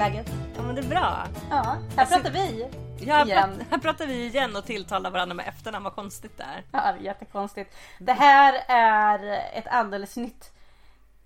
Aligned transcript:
Läget? 0.00 0.32
Ja 0.56 0.62
men 0.62 0.74
det 0.74 0.80
är 0.80 0.88
bra. 0.88 1.26
Ja, 1.50 1.76
här 1.96 2.06
pratar 2.06 2.30
vi. 2.30 2.68
Ja, 3.00 3.24
Igen. 3.24 3.50
pratar, 3.50 3.64
här 3.70 3.78
pratar 3.78 4.06
vi 4.06 4.26
igen 4.26 4.56
och 4.56 4.64
tilltalar 4.64 5.10
varandra 5.10 5.34
med 5.34 5.48
efternamn. 5.48 5.84
Vad 5.84 5.94
konstigt 5.94 6.36
det 6.36 6.42
är. 6.42 6.64
Ja, 6.72 6.96
jättekonstigt. 7.00 7.76
Det 7.98 8.12
här 8.12 8.64
är 8.68 9.40
ett 9.58 9.66
alldeles 9.66 10.16
nytt 10.16 10.52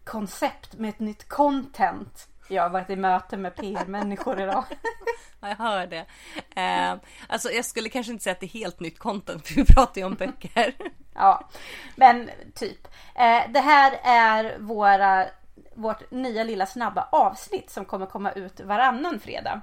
koncept 0.04 0.72
med 0.74 0.88
ett 0.88 0.98
nytt 1.00 1.28
content. 1.28 2.28
Jag 2.48 2.62
har 2.62 2.70
varit 2.70 2.90
i 2.90 2.96
möte 2.96 3.36
med 3.36 3.56
PR-människor 3.56 4.40
idag. 4.40 4.64
Ja, 5.40 5.48
jag 5.48 5.56
hör 5.56 5.86
det. 5.86 6.06
Eh, 6.60 6.94
alltså 7.28 7.50
jag 7.50 7.64
skulle 7.64 7.88
kanske 7.88 8.12
inte 8.12 8.24
säga 8.24 8.32
att 8.32 8.40
det 8.40 8.46
är 8.46 8.58
helt 8.60 8.80
nytt 8.80 8.98
content 8.98 9.46
för 9.46 9.54
vi 9.64 9.64
pratar 9.64 10.00
ju 10.00 10.06
om 10.06 10.14
böcker. 10.14 10.74
Ja, 11.14 11.48
men 11.96 12.30
typ. 12.54 12.88
Eh, 13.14 13.42
det 13.52 13.60
här 13.60 14.00
är 14.04 14.58
våra, 14.58 15.26
vårt 15.76 16.10
nya 16.10 16.44
lilla 16.44 16.66
snabba 16.66 17.08
avsnitt 17.12 17.70
som 17.70 17.84
kommer 17.84 18.06
komma 18.06 18.32
ut 18.32 18.60
varannan 18.60 19.20
fredag. 19.20 19.60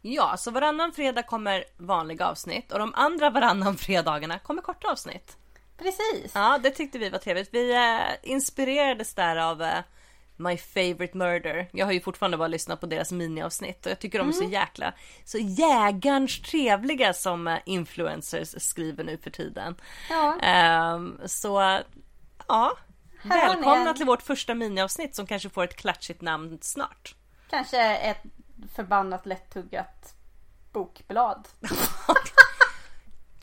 Ja, 0.00 0.36
så 0.36 0.50
varannan 0.50 0.92
fredag 0.92 1.22
kommer 1.22 1.64
vanliga 1.76 2.26
avsnitt 2.26 2.72
och 2.72 2.78
de 2.78 2.94
andra 2.94 3.30
varannan 3.30 3.76
fredagarna 3.76 4.38
kommer 4.38 4.62
korta 4.62 4.90
avsnitt. 4.90 5.36
Precis. 5.78 6.32
Ja, 6.34 6.58
det 6.62 6.70
tyckte 6.70 6.98
vi 6.98 7.08
var 7.08 7.18
trevligt. 7.18 7.48
Vi 7.52 7.74
eh, 7.74 8.30
inspirerades 8.30 9.14
där 9.14 9.36
av 9.36 9.62
eh, 9.62 9.78
My 10.36 10.56
Favorite 10.56 11.16
Murder. 11.16 11.68
Jag 11.72 11.86
har 11.86 11.92
ju 11.92 12.00
fortfarande 12.00 12.36
bara 12.36 12.48
lyssnat 12.48 12.80
på 12.80 12.86
deras 12.86 13.12
miniavsnitt 13.12 13.86
och 13.86 13.92
jag 13.92 13.98
tycker 13.98 14.18
de 14.18 14.28
är 14.28 14.32
så 14.32 14.44
jäkla 14.44 14.92
så 15.24 15.38
jägarns 15.38 16.42
trevliga 16.42 17.12
som 17.12 17.48
eh, 17.48 17.58
influencers 17.66 18.62
skriver 18.62 19.04
nu 19.04 19.18
för 19.18 19.30
tiden. 19.30 19.76
Ja. 20.10 20.40
Ehm, 20.40 21.20
så 21.26 21.80
ja, 22.48 22.76
Här 23.22 23.48
välkomna 23.48 23.94
till 23.94 24.06
vårt 24.06 24.22
första 24.22 24.54
miniavsnitt 24.54 25.14
som 25.14 25.26
kanske 25.26 25.48
får 25.48 25.64
ett 25.64 25.76
klatschigt 25.76 26.20
namn 26.20 26.58
snart. 26.60 27.14
Kanske 27.50 27.96
ett 27.96 28.22
förbannat 28.74 29.26
lättuggat 29.26 30.14
bokblad. 30.72 31.48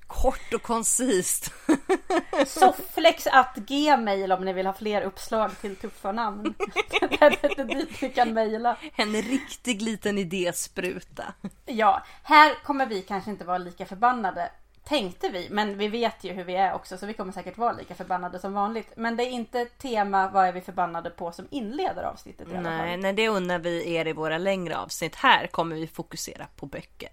Kort 0.08 0.54
och 0.54 0.62
koncist. 0.62 1.54
Sofflex 2.48 3.28
att 3.28 3.56
gmail 3.56 4.32
om 4.32 4.46
ni 4.46 4.54
vill 4.54 4.66
ha 4.66 4.74
fler 4.74 5.02
uppslag 5.02 5.52
till 5.62 5.76
tuffa 5.76 6.12
namn. 6.12 6.54
det 7.00 7.22
är 7.22 7.66
dit 7.66 8.02
ni 8.02 8.10
kan 8.10 8.34
mejla. 8.34 8.78
En 8.96 9.22
riktig 9.22 9.82
liten 9.82 10.18
idéspruta. 10.18 11.34
Ja, 11.66 12.04
här 12.24 12.64
kommer 12.64 12.86
vi 12.86 13.02
kanske 13.02 13.32
inte 13.32 13.46
vara 13.46 13.58
lika 13.58 13.86
förbannade. 13.86 14.52
Tänkte 14.90 15.30
vi, 15.30 15.48
men 15.50 15.78
vi 15.78 15.88
vet 15.88 16.24
ju 16.24 16.34
hur 16.34 16.44
vi 16.44 16.56
är 16.56 16.74
också 16.74 16.98
så 16.98 17.06
vi 17.06 17.14
kommer 17.14 17.34
säkert 17.34 17.58
vara 17.58 17.72
lika 17.72 17.96
förbannade 17.96 18.40
som 18.40 18.54
vanligt. 18.54 18.92
Men 18.96 19.18
det 19.18 19.24
är 19.24 19.30
inte 19.30 19.66
tema 19.66 20.30
vad 20.30 20.48
är 20.48 20.54
vi 20.54 20.62
förbannade 20.62 21.10
på 21.10 21.32
som 21.32 21.48
inleder 21.52 22.04
avsnittet 22.04 22.48
i 22.48 22.56
alla 22.56 22.70
Nej, 22.70 22.92
fall. 22.92 23.00
nej, 23.00 23.14
det 23.14 23.30
unnar 23.30 23.60
vi 23.60 23.94
er 23.94 24.08
i 24.08 24.14
våra 24.14 24.38
längre 24.38 24.78
avsnitt. 24.78 25.16
Här 25.16 25.48
kommer 25.48 25.76
vi 25.76 25.88
fokusera 25.88 26.48
på 26.56 26.66
böcker. 26.66 27.10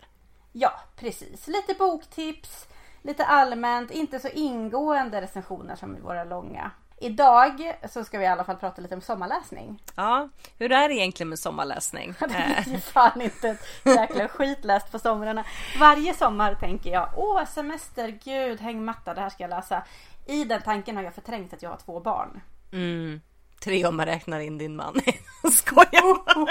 Ja, 0.53 0.72
precis. 0.97 1.47
Lite 1.48 1.75
boktips, 1.75 2.69
lite 3.03 3.25
allmänt, 3.25 3.91
inte 3.91 4.19
så 4.19 4.28
ingående 4.28 5.20
recensioner 5.20 5.76
som 5.76 5.97
i 5.97 6.00
våra 6.00 6.25
långa. 6.25 6.70
Idag 7.01 7.75
så 7.91 8.05
ska 8.05 8.19
vi 8.19 8.25
i 8.25 8.29
alla 8.29 8.45
fall 8.45 8.57
prata 8.57 8.83
lite 8.83 8.95
om 8.95 9.01
sommarläsning. 9.01 9.83
Ja, 9.97 10.29
hur 10.59 10.73
är 10.73 10.89
det 10.89 10.95
egentligen 10.95 11.29
med 11.29 11.39
sommarläsning? 11.39 12.15
Det 12.21 12.25
Eh, 12.34 12.65
blir 12.65 12.75
ju 12.75 12.81
fan 12.81 13.21
inte 13.21 13.49
ett 13.49 13.67
jäkla 13.84 14.29
skitläst 14.29 14.93
på 14.93 14.99
somrarna. 14.99 15.45
Varje 15.81 16.15
sommar 16.15 16.55
tänker 16.55 16.91
jag, 16.91 17.09
åh 17.17 17.45
semester, 17.45 18.19
gud 18.25 18.61
hängmatta, 18.61 19.15
det 19.15 19.21
här 19.21 19.31
ska 19.31 19.43
jag 19.43 19.51
läsa. 19.51 19.83
I 20.27 20.45
den 20.45 20.62
tanken 20.62 20.97
har 20.97 21.03
jag 21.03 21.15
förträngt 21.15 21.53
att 21.53 21.62
jag 21.62 21.71
har 21.71 21.77
två 21.77 22.01
barn. 22.01 22.41
mm, 22.73 23.21
tre 23.61 23.87
om 23.87 23.97
man 23.97 24.07
räknar 24.07 24.41
in 24.41 24.59
din 24.59 24.77
man. 24.77 25.01
Skojar. 25.53 26.47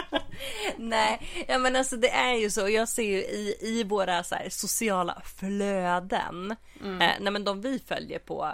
Nej, 0.78 1.46
ja 1.48 1.58
men 1.58 1.76
alltså 1.76 1.96
det 1.98 2.10
är 2.10 2.34
ju 2.34 2.50
så. 2.50 2.70
Jag 2.70 2.90
ser 2.90 3.04
ju 3.04 3.18
i, 3.18 3.56
i 3.62 3.84
våra 3.84 4.24
så 4.24 4.36
här, 4.36 4.50
sociala 4.50 5.22
flöden. 5.40 6.52
Eh, 6.84 7.12
nej 7.20 7.32
men 7.32 7.44
de 7.44 7.62
vi 7.62 7.80
följer 7.80 8.20
på 8.20 8.46
eh, 8.46 8.52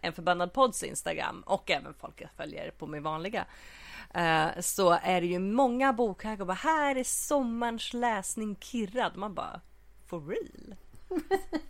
en 0.00 0.12
förbannad 0.12 0.52
podds 0.52 0.82
Instagram 0.82 1.42
och 1.46 1.70
även 1.70 1.94
folk 1.94 2.20
jag 2.20 2.30
följer 2.36 2.70
på 2.70 2.86
min 2.86 3.02
vanliga. 3.02 3.46
Eh, 4.14 4.46
så 4.60 4.98
är 5.02 5.20
det 5.20 5.26
ju 5.26 5.38
många 5.38 5.92
bokhögar 5.92 6.40
och 6.40 6.46
bara 6.46 6.52
här 6.54 6.96
är 6.96 7.04
sommarens 7.04 7.92
läsning 7.92 8.56
kirrad. 8.60 9.16
Man 9.16 9.34
bara 9.34 9.60
for 10.06 10.20
real? 10.20 10.74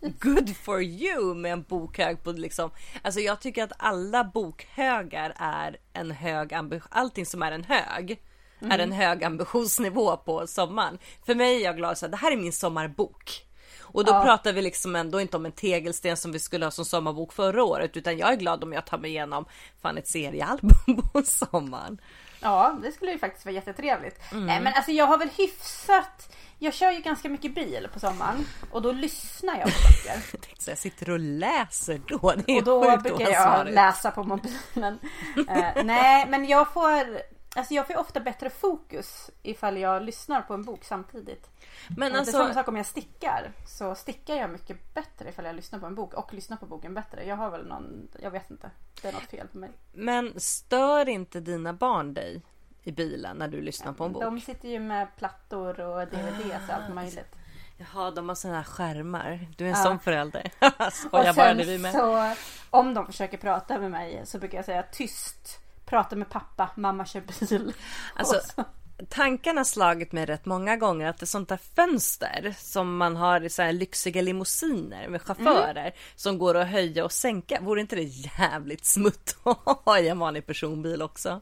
Good 0.19 0.55
for 0.55 0.81
you 0.81 1.35
med 1.35 1.53
en 1.53 1.61
bokhög 1.61 2.23
på 2.23 2.31
liksom. 2.31 2.71
Alltså 3.01 3.19
jag 3.19 3.41
tycker 3.41 3.63
att 3.63 3.73
alla 3.77 4.23
bokhögar 4.23 5.33
är 5.35 5.77
en 5.93 6.11
hög 6.11 6.53
ambition. 6.53 6.89
Allting 6.91 7.25
som 7.25 7.43
är 7.43 7.51
en 7.51 7.63
hög 7.63 8.21
är 8.59 8.79
en 8.79 8.91
hög 8.91 9.23
ambitionsnivå 9.23 10.17
på 10.17 10.47
sommaren. 10.47 10.99
För 11.25 11.35
mig 11.35 11.55
är 11.55 11.65
jag 11.65 11.77
glad 11.77 11.97
så 11.97 12.05
här, 12.05 12.11
det 12.11 12.17
här 12.17 12.31
är 12.31 12.37
min 12.37 12.53
sommarbok. 12.53 13.45
Och 13.81 14.05
då 14.05 14.11
pratar 14.11 14.53
vi 14.53 14.61
liksom 14.61 14.95
ändå 14.95 15.21
inte 15.21 15.37
om 15.37 15.45
en 15.45 15.51
tegelsten 15.51 16.17
som 16.17 16.31
vi 16.31 16.39
skulle 16.39 16.65
ha 16.65 16.71
som 16.71 16.85
sommarbok 16.85 17.33
förra 17.33 17.63
året 17.63 17.97
utan 17.97 18.17
jag 18.17 18.31
är 18.31 18.35
glad 18.35 18.63
om 18.63 18.73
jag 18.73 18.85
tar 18.85 18.97
mig 18.97 19.11
igenom 19.11 19.45
fan 19.81 19.97
ett 19.97 20.07
seriealbum 20.07 21.09
på 21.13 21.21
sommaren. 21.23 22.01
Ja, 22.41 22.79
det 22.81 22.91
skulle 22.91 23.11
ju 23.11 23.19
faktiskt 23.19 23.45
vara 23.45 23.55
jättetrevligt. 23.55 24.19
Nej 24.31 24.61
men 24.61 24.73
alltså 24.73 24.91
jag 24.91 25.05
har 25.05 25.17
väl 25.17 25.29
hyfsat 25.37 26.29
jag 26.61 26.73
kör 26.73 26.91
ju 26.91 26.99
ganska 26.99 27.29
mycket 27.29 27.55
bil 27.55 27.87
på 27.93 27.99
sommaren 27.99 28.45
och 28.71 28.81
då 28.81 28.91
lyssnar 28.91 29.57
jag 29.57 29.63
på 29.63 29.71
böcker. 29.71 30.49
Jag 30.69 30.77
sitter 30.77 31.09
och 31.09 31.19
läser 31.19 32.01
då. 32.07 32.33
Det 32.45 32.51
är 32.51 32.57
Och 32.57 32.63
då 32.63 32.97
brukar 32.97 33.29
jag 33.29 33.69
läsa 33.69 34.11
på 34.11 34.23
mobilen. 34.23 34.99
Eh, 35.49 35.83
nej, 35.83 36.25
men 36.29 36.45
jag 36.45 36.73
får, 36.73 37.21
alltså 37.55 37.73
jag 37.73 37.87
får 37.87 37.95
ju 37.95 37.99
ofta 38.01 38.19
bättre 38.19 38.49
fokus 38.49 39.29
ifall 39.43 39.77
jag 39.77 40.03
lyssnar 40.03 40.41
på 40.41 40.53
en 40.53 40.63
bok 40.63 40.83
samtidigt. 40.83 41.49
Men 41.97 42.07
Och 42.07 42.11
det 42.11 42.15
är 42.15 42.19
alltså, 42.19 42.37
samma 42.37 42.53
sak 42.53 42.67
om 42.67 42.75
jag 42.77 42.85
stickar. 42.85 43.51
Så 43.67 43.95
stickar 43.95 44.35
jag 44.35 44.49
mycket 44.49 44.93
bättre 44.93 45.29
ifall 45.29 45.45
jag 45.45 45.55
lyssnar 45.55 45.79
på 45.79 45.85
en 45.85 45.95
bok 45.95 46.13
och 46.13 46.33
lyssnar 46.33 46.57
på 46.57 46.65
boken 46.65 46.93
bättre. 46.93 47.25
Jag 47.25 47.35
har 47.35 47.49
väl 47.49 47.67
någon, 47.67 48.07
jag 48.19 48.31
vet 48.31 48.51
inte. 48.51 48.71
Det 49.01 49.07
är 49.07 49.13
något 49.13 49.21
fel 49.29 49.47
på 49.47 49.57
mig. 49.57 49.71
men 49.93 50.39
stör 50.39 51.09
inte 51.09 51.39
dina 51.39 51.73
barn 51.73 52.13
dig 52.13 52.41
i 52.83 52.91
bilen 52.91 53.37
när 53.37 53.47
du 53.47 53.61
lyssnar 53.61 53.93
på 53.93 54.03
en 54.03 54.11
bok? 54.13 54.21
De 54.23 54.41
sitter 54.41 54.69
ju 54.69 54.79
med 54.79 55.07
plattor 55.17 55.79
och 55.79 56.07
DVDs 56.07 56.69
och 56.69 56.73
allt 56.75 56.93
möjligt. 56.93 57.35
Jaha, 57.77 58.11
de 58.11 58.29
har 58.29 58.35
såna 58.35 58.55
här 58.55 58.63
skärmar. 58.63 59.47
Du 59.57 59.63
är 59.65 59.69
en 59.69 59.75
Ja. 59.77 59.83
sån 59.83 59.99
förälder. 59.99 60.51
Skojar 60.91 61.33
bara, 61.33 61.53
det 61.53 61.63
vi 61.65 61.77
med. 61.77 61.91
så 61.91 62.33
om 62.69 62.93
de 62.93 63.05
försöker 63.05 63.37
prata 63.37 63.79
med 63.79 63.91
mig 63.91 64.21
så 64.25 64.39
brukar 64.39 64.57
jag 64.57 64.65
säga 64.65 64.83
tyst. 64.83 65.59
Prata 65.89 66.15
med 66.15 66.29
pappa, 66.29 66.69
mamma 66.75 67.05
kör 67.05 67.21
bil. 67.21 67.73
Alltså, 68.15 68.41
har 69.57 69.63
slagit 69.63 70.11
mig 70.11 70.25
rätt 70.25 70.45
många 70.45 70.77
gånger 70.77 71.07
att 71.07 71.17
det 71.17 71.23
är 71.23 71.27
sånt 71.27 71.49
där 71.49 71.59
fönster 71.75 72.55
som 72.57 72.97
man 72.97 73.15
har 73.15 73.41
i 73.41 73.49
så 73.49 73.61
här 73.61 73.71
lyxiga 73.71 74.21
limousiner 74.21 75.07
med 75.07 75.21
chaufförer 75.21 75.81
Mm. 75.81 75.93
som 76.15 76.37
går 76.37 76.57
att 76.57 76.67
höja 76.67 77.05
och 77.05 77.11
sänka. 77.11 77.59
Vore 77.61 77.81
inte 77.81 77.95
det 77.95 78.03
jävligt 78.03 78.85
smutt 78.85 79.37
att 79.43 79.81
ha 79.85 79.99
i 79.99 80.07
en 80.07 80.19
vanlig 80.19 80.45
personbil 80.45 81.01
också? 81.01 81.41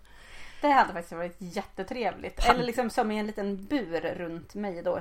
Det 0.62 0.68
hade 0.68 0.94
faktiskt 0.94 1.14
varit 1.14 1.36
jättetrevligt. 1.38 2.46
Eller 2.46 2.64
liksom 2.64 2.90
som 2.90 3.12
i 3.12 3.20
en 3.20 3.28
liten 3.28 3.66
bur 3.66 4.02
runt 4.02 4.56
mig 4.56 4.82
då, 4.84 5.00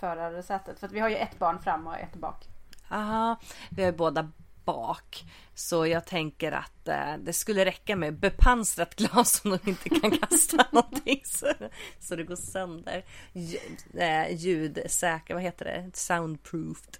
förarsätet. 0.00 0.78
För 0.78 0.86
att 0.86 0.92
vi 0.92 1.00
har 1.00 1.08
ju 1.08 1.16
ett 1.16 1.38
barn 1.38 1.62
fram 1.62 1.86
och 1.86 1.98
ett 1.98 2.14
bak. 2.14 2.44
Aha, 2.88 3.36
vi 3.70 3.82
har 3.82 3.90
ju 3.90 3.96
båda 3.96 4.30
bak. 4.66 5.24
Så 5.54 5.86
jag 5.86 6.04
tänker 6.04 6.52
att 6.52 6.88
eh, 6.88 7.16
det 7.18 7.32
skulle 7.32 7.64
räcka 7.64 7.96
med 7.96 8.18
bepansrat 8.18 8.94
glas 8.94 9.44
om 9.44 9.50
de 9.50 9.70
inte 9.70 9.88
kan 9.88 10.10
kasta 10.18 10.66
någonting 10.70 11.20
så, 11.24 11.52
så 12.00 12.16
det 12.16 12.22
går 12.22 12.36
sönder. 12.36 13.04
Ljud, 13.32 13.78
eh, 13.94 14.34
ljudsäker, 14.34 15.34
vad 15.34 15.42
heter 15.42 15.64
det? 15.64 15.90
Soundproofed. 15.94 16.98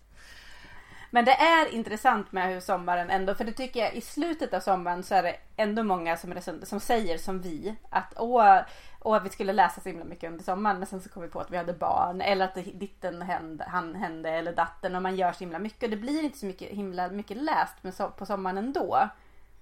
Men 1.11 1.25
det 1.25 1.33
är 1.33 1.75
intressant 1.75 2.33
med 2.33 2.49
hur 2.49 2.61
sommaren 2.61 3.11
ändå, 3.11 3.35
för 3.35 3.45
det 3.45 3.53
tycker 3.53 3.81
jag 3.81 3.95
i 3.95 4.01
slutet 4.01 4.55
av 4.55 4.61
sommaren 4.61 5.03
så 5.03 5.15
är 5.15 5.23
det 5.23 5.37
ändå 5.57 5.83
många 5.83 6.17
som, 6.17 6.35
som 6.63 6.81
säger 6.81 7.19
som 7.19 7.41
vi 7.41 7.77
att 7.91 8.15
åh, 8.17 8.59
åh, 9.07 9.23
vi 9.23 9.29
skulle 9.31 9.53
läsa 9.53 9.81
så 9.81 9.89
himla 9.89 10.05
mycket 10.05 10.31
under 10.31 10.45
sommaren 10.45 10.79
men 10.79 10.87
sen 10.87 11.01
så 11.01 11.09
kom 11.09 11.23
vi 11.23 11.29
på 11.29 11.41
att 11.41 11.51
vi 11.51 11.57
hade 11.57 11.73
barn 11.73 12.21
eller 12.21 12.45
att 12.45 12.55
det, 12.55 12.63
ditten 12.63 13.23
hände, 13.23 13.65
han 13.69 13.95
hände 13.95 14.31
eller 14.31 14.53
datten 14.53 14.95
och 14.95 15.03
man 15.03 15.17
gör 15.17 15.33
så 15.33 15.39
himla 15.39 15.59
mycket 15.59 15.83
och 15.83 15.91
det 15.91 15.97
blir 15.97 16.23
inte 16.23 16.39
så 16.39 16.47
mycket, 16.47 16.71
himla 16.71 17.09
mycket 17.09 17.37
läst 17.37 17.75
på 18.17 18.27
sommaren 18.27 18.59
ändå. 18.59 19.09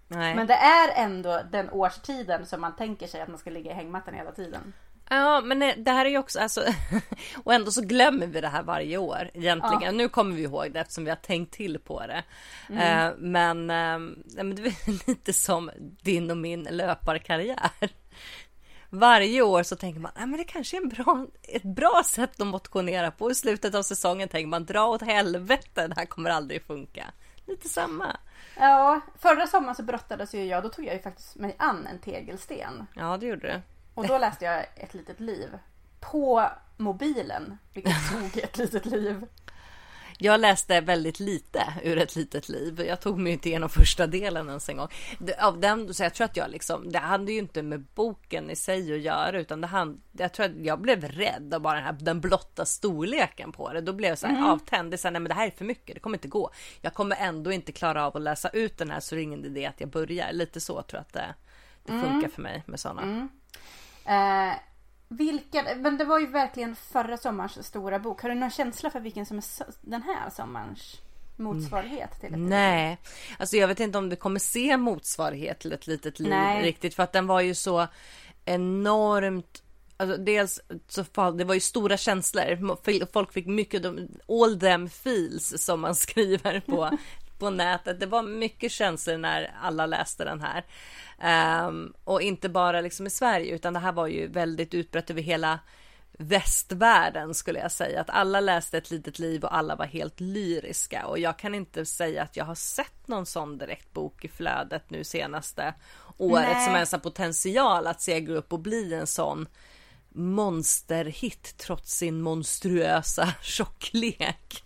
Nej. 0.09 0.35
Men 0.35 0.47
det 0.47 0.55
är 0.55 1.05
ändå 1.05 1.41
den 1.51 1.71
årstiden 1.71 2.47
som 2.47 2.61
man 2.61 2.77
tänker 2.77 3.07
sig 3.07 3.21
att 3.21 3.29
man 3.29 3.39
ska 3.39 3.51
ligga 3.51 3.71
i 3.71 3.75
hängmattan 3.75 4.15
hela 4.15 4.33
tiden. 4.33 4.73
Ja, 5.09 5.41
men 5.41 5.59
det 5.59 5.91
här 5.91 6.07
är 6.07 6.11
ju 6.11 6.19
också 6.19 6.41
alltså 6.41 6.61
och 7.45 7.55
ändå 7.55 7.71
så 7.71 7.83
glömmer 7.83 8.27
vi 8.27 8.41
det 8.41 8.49
här 8.49 8.63
varje 8.63 8.97
år 8.97 9.31
egentligen. 9.35 9.97
Nu 9.97 10.09
kommer 10.09 10.37
vi 10.37 10.43
ihåg 10.43 10.73
det 10.73 10.81
eftersom 10.81 11.05
vi 11.05 11.11
har 11.11 11.17
tänkt 11.17 11.55
till 11.55 11.79
på 11.79 12.03
det. 12.07 12.23
Eh, 12.69 13.13
men, 13.19 13.71
eh, 13.71 13.99
men 14.37 14.55
det 14.55 14.63
är 14.63 15.07
lite 15.09 15.33
som 15.33 15.71
din 16.03 16.31
och 16.31 16.37
min 16.37 16.63
löparkarriär. 16.71 17.71
Varje 18.95 19.43
år 19.43 19.63
så 19.63 19.77
tänker 19.77 20.01
man, 20.01 20.13
nej 20.17 20.27
men 20.27 20.39
det 20.39 20.45
kanske 20.45 20.77
är 20.77 20.81
en 20.81 20.89
bra, 20.89 21.27
ett 21.43 21.63
bra 21.63 22.03
sätt 22.07 22.41
att 22.41 22.47
motionera 22.47 23.11
på. 23.11 23.31
I 23.31 23.35
slutet 23.35 23.75
av 23.75 23.83
säsongen 23.83 24.29
tänker 24.29 24.49
man, 24.49 24.65
dra 24.65 24.87
åt 24.87 25.03
helvete, 25.03 25.87
det 25.89 25.95
här 25.97 26.07
kommer 26.07 26.31
aldrig 26.31 26.63
funka. 26.63 27.05
Lite 27.47 27.69
samma. 27.69 28.17
Ja, 28.57 29.01
förra 29.19 29.47
sommaren 29.47 29.75
så 29.75 29.83
brottades 29.83 30.35
ju 30.35 30.45
jag, 30.45 30.63
då 30.63 30.69
tog 30.69 30.85
jag 30.85 30.95
ju 30.95 31.03
faktiskt 31.03 31.37
mig 31.37 31.57
an 31.59 31.87
en 31.87 31.99
tegelsten. 31.99 32.87
Ja, 32.95 33.17
det 33.17 33.27
gjorde 33.27 33.53
du. 33.53 33.61
Och 33.95 34.07
då 34.07 34.19
läste 34.19 34.45
jag 34.45 34.67
Ett 34.77 34.95
litet 34.95 35.21
liv. 35.21 35.59
På 36.01 36.51
mobilen. 36.77 37.59
Vilket 37.73 38.11
tog 38.11 38.39
ett 38.45 38.59
litet 38.59 38.87
liv. 38.87 39.27
Jag 40.25 40.41
läste 40.41 40.81
väldigt 40.81 41.21
lite 41.21 41.75
ur 41.83 41.99
ett 41.99 42.17
litet 42.17 42.49
liv. 42.49 42.81
Jag 42.81 43.01
tog 43.01 43.19
mig 43.19 43.33
inte 43.33 43.49
igenom 43.49 43.69
första 43.69 44.07
delen 44.07 44.49
ens 44.49 44.69
en 44.69 44.77
gång. 44.77 44.89
Av 45.39 45.61
den, 45.61 45.95
så 45.95 46.03
jag 46.03 46.15
tror 46.15 46.25
att 46.25 46.37
jag 46.37 46.51
liksom, 46.51 46.93
det 46.93 46.99
hade 46.99 47.33
ju 47.33 47.39
inte 47.39 47.63
med 47.63 47.85
boken 47.95 48.51
i 48.51 48.57
sig 48.57 48.95
att 48.95 49.01
göra, 49.01 49.41
utan 49.41 49.61
det 49.61 49.67
hand, 49.67 50.03
jag 50.13 50.33
tror 50.33 50.47
att 50.47 50.57
jag 50.57 50.81
blev 50.81 51.05
rädd 51.05 51.55
av 51.55 51.61
bara 51.61 51.75
den, 51.75 51.85
här, 51.85 51.93
den 51.93 52.21
blotta 52.21 52.65
storleken 52.65 53.53
på 53.53 53.73
det. 53.73 53.81
Då 53.81 53.93
blev 53.93 54.09
jag 54.09 54.19
så 54.19 54.27
här 54.27 54.53
avtänd. 54.53 54.91
Det 54.91 54.95
är 54.95 54.99
så 54.99 55.09
här, 55.09 55.13
nej 55.13 55.21
men 55.21 55.29
det 55.29 55.35
här 55.35 55.47
är 55.47 55.51
för 55.51 55.65
mycket, 55.65 55.95
det 55.95 56.01
kommer 56.01 56.17
inte 56.17 56.29
gå. 56.29 56.51
Jag 56.81 56.95
kommer 56.95 57.17
ändå 57.17 57.53
inte 57.53 57.73
klara 57.73 58.07
av 58.07 58.17
att 58.17 58.23
läsa 58.23 58.49
ut 58.49 58.79
den 58.79 58.91
här, 58.91 59.01
så 59.01 59.15
det 59.15 59.21
är 59.21 59.23
ingen 59.23 59.45
idé 59.45 59.67
att 59.67 59.81
jag 59.81 59.91
börjar. 59.91 60.33
Lite 60.33 60.61
så 60.61 60.83
tror 60.83 60.99
jag 60.99 61.01
att 61.01 61.13
det, 61.13 61.35
det 61.85 62.01
funkar 62.01 62.29
för 62.29 62.43
mig 62.43 62.63
med 62.67 62.81
sådana. 62.81 63.29
Eh, 64.05 64.57
vilken, 65.09 65.83
men 65.83 65.99
det 65.99 66.05
var 66.05 66.19
ju 66.19 66.27
verkligen 66.27 66.77
förra 66.77 67.17
sommarens 67.17 67.67
stora 67.67 67.99
bok. 67.99 68.23
Har 68.23 68.29
du 68.29 68.35
någon 68.35 68.51
känsla 68.51 68.91
för 68.91 69.01
vilken 69.01 69.27
som 69.27 69.39
är 69.39 69.45
den 69.81 70.03
här 70.03 70.31
sommarens 70.31 71.01
motsvarighet 71.37 72.21
till 72.21 72.35
ett? 72.35 72.41
Nej, 72.41 72.99
alltså 73.39 73.57
jag 73.57 73.69
vet 73.69 73.81
inte 73.81 73.99
om 73.99 74.09
det 74.09 74.17
kommer 74.17 74.41
se 74.41 74.77
motsvarighet 74.77 75.59
till 75.61 75.73
ett 75.73 75.87
litet 75.87 76.19
liv 76.19 76.31
Nej. 76.31 76.63
riktigt 76.63 76.95
för 76.95 77.03
att 77.03 77.13
den 77.13 77.27
var 77.27 77.41
ju 77.41 77.55
så 77.55 77.87
enormt 78.45 79.61
Alltså 79.97 80.17
dels 80.17 80.61
så 80.89 81.05
fall, 81.05 81.37
det 81.39 81.45
var 81.45 81.55
ju 81.55 81.61
stora 81.61 81.97
känslor. 81.97 83.07
Folk 83.13 83.33
fick 83.33 83.47
mycket, 83.47 83.83
de- 83.83 84.09
all 84.29 84.61
them 84.61 84.89
feels 84.89 85.65
som 85.65 85.81
man 85.81 85.95
skriver 86.05 86.61
på, 86.61 86.99
på 87.45 87.51
nätet. 87.51 88.01
Det 88.01 88.07
var 88.07 88.23
mycket 88.23 88.73
känslor 88.73 89.17
när 89.17 89.55
alla 89.63 89.87
läste 89.87 90.25
den 90.25 90.41
här. 90.41 90.65
Ehm, 91.21 91.95
och 92.05 92.23
inte 92.23 92.49
bara 92.49 92.81
liksom 92.81 93.07
i 93.07 93.11
Sverige 93.11 93.55
utan 93.55 93.73
det 93.73 93.81
här 93.81 93.93
var 93.93 94.07
ju 94.07 94.27
väldigt 94.27 94.75
utbrett 94.75 95.11
över 95.11 95.23
hela 95.23 95.59
västvärlden 96.19 97.35
skulle 97.35 97.59
jag 97.59 97.73
säga. 97.73 98.01
Att 98.01 98.11
alla 98.11 98.41
läste 98.41 98.79
ett 98.79 98.91
litet 98.91 99.19
liv 99.19 99.45
och 99.45 99.57
alla 99.57 99.77
var 99.77 99.87
helt 99.87 100.21
lyriska. 100.21 101.07
Och 101.07 101.19
jag 101.19 101.39
kan 101.39 101.55
inte 101.55 101.87
säga 101.87 102.23
att 102.23 102.37
jag 102.37 102.45
har 102.45 102.55
sett 102.55 103.09
någon 103.09 103.27
sån 103.27 103.59
direkt 103.59 103.93
bok 103.93 104.25
i 104.25 104.29
flödet 104.29 104.91
nu 104.91 105.05
senaste 105.05 105.75
året 106.17 106.49
Nej. 106.53 106.65
som 106.65 106.75
ens 106.75 106.93
har 106.93 106.99
potential 106.99 107.87
att 107.87 108.01
segla 108.01 108.35
upp 108.37 108.53
och 108.53 108.61
bli 108.61 108.95
en 108.95 109.07
sån 109.07 109.49
monsterhit 110.15 111.57
trots 111.59 111.97
sin 111.97 112.21
monstruösa 112.21 113.33
tjocklek. 113.43 114.64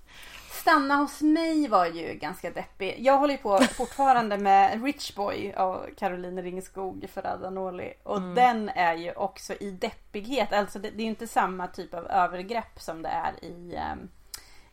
Stanna 0.69 0.97
hos 0.97 1.23
mig 1.23 1.69
var 1.69 1.87
ju 1.87 2.15
ganska 2.15 2.51
deppig. 2.51 2.97
Jag 2.99 3.19
håller 3.19 3.35
ju 3.35 3.39
på 3.39 3.59
fortfarande 3.59 4.39
med 4.39 4.85
Rich 4.85 5.15
Boy 5.15 5.53
av 5.53 5.87
Caroline 5.97 6.43
Ringskog 6.43 7.07
för 7.13 7.27
Ada 7.27 7.51
Norli. 7.51 7.93
Och 8.03 8.21
den 8.21 8.69
är 8.69 8.95
ju 8.95 9.13
också 9.13 9.55
i 9.55 9.71
deppighet. 9.71 10.53
Alltså 10.53 10.79
det, 10.79 10.91
det 10.91 11.03
är 11.03 11.05
ju 11.05 11.11
inte 11.11 11.27
samma 11.27 11.67
typ 11.67 11.95
av 11.95 12.07
övergrepp 12.07 12.81
som 12.81 13.03
det 13.03 13.09
är 13.09 13.45
i, 13.45 13.77
ehm, 13.77 14.09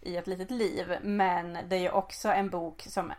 i 0.02 0.18
Ett 0.18 0.28
litet 0.28 0.52
liv. 0.52 0.98
Men 1.02 1.58
det 1.70 1.76
är 1.76 1.80
ju 1.80 1.90
också 1.90 2.30
en 2.30 2.50
bok 2.50 2.82
som 2.90 3.12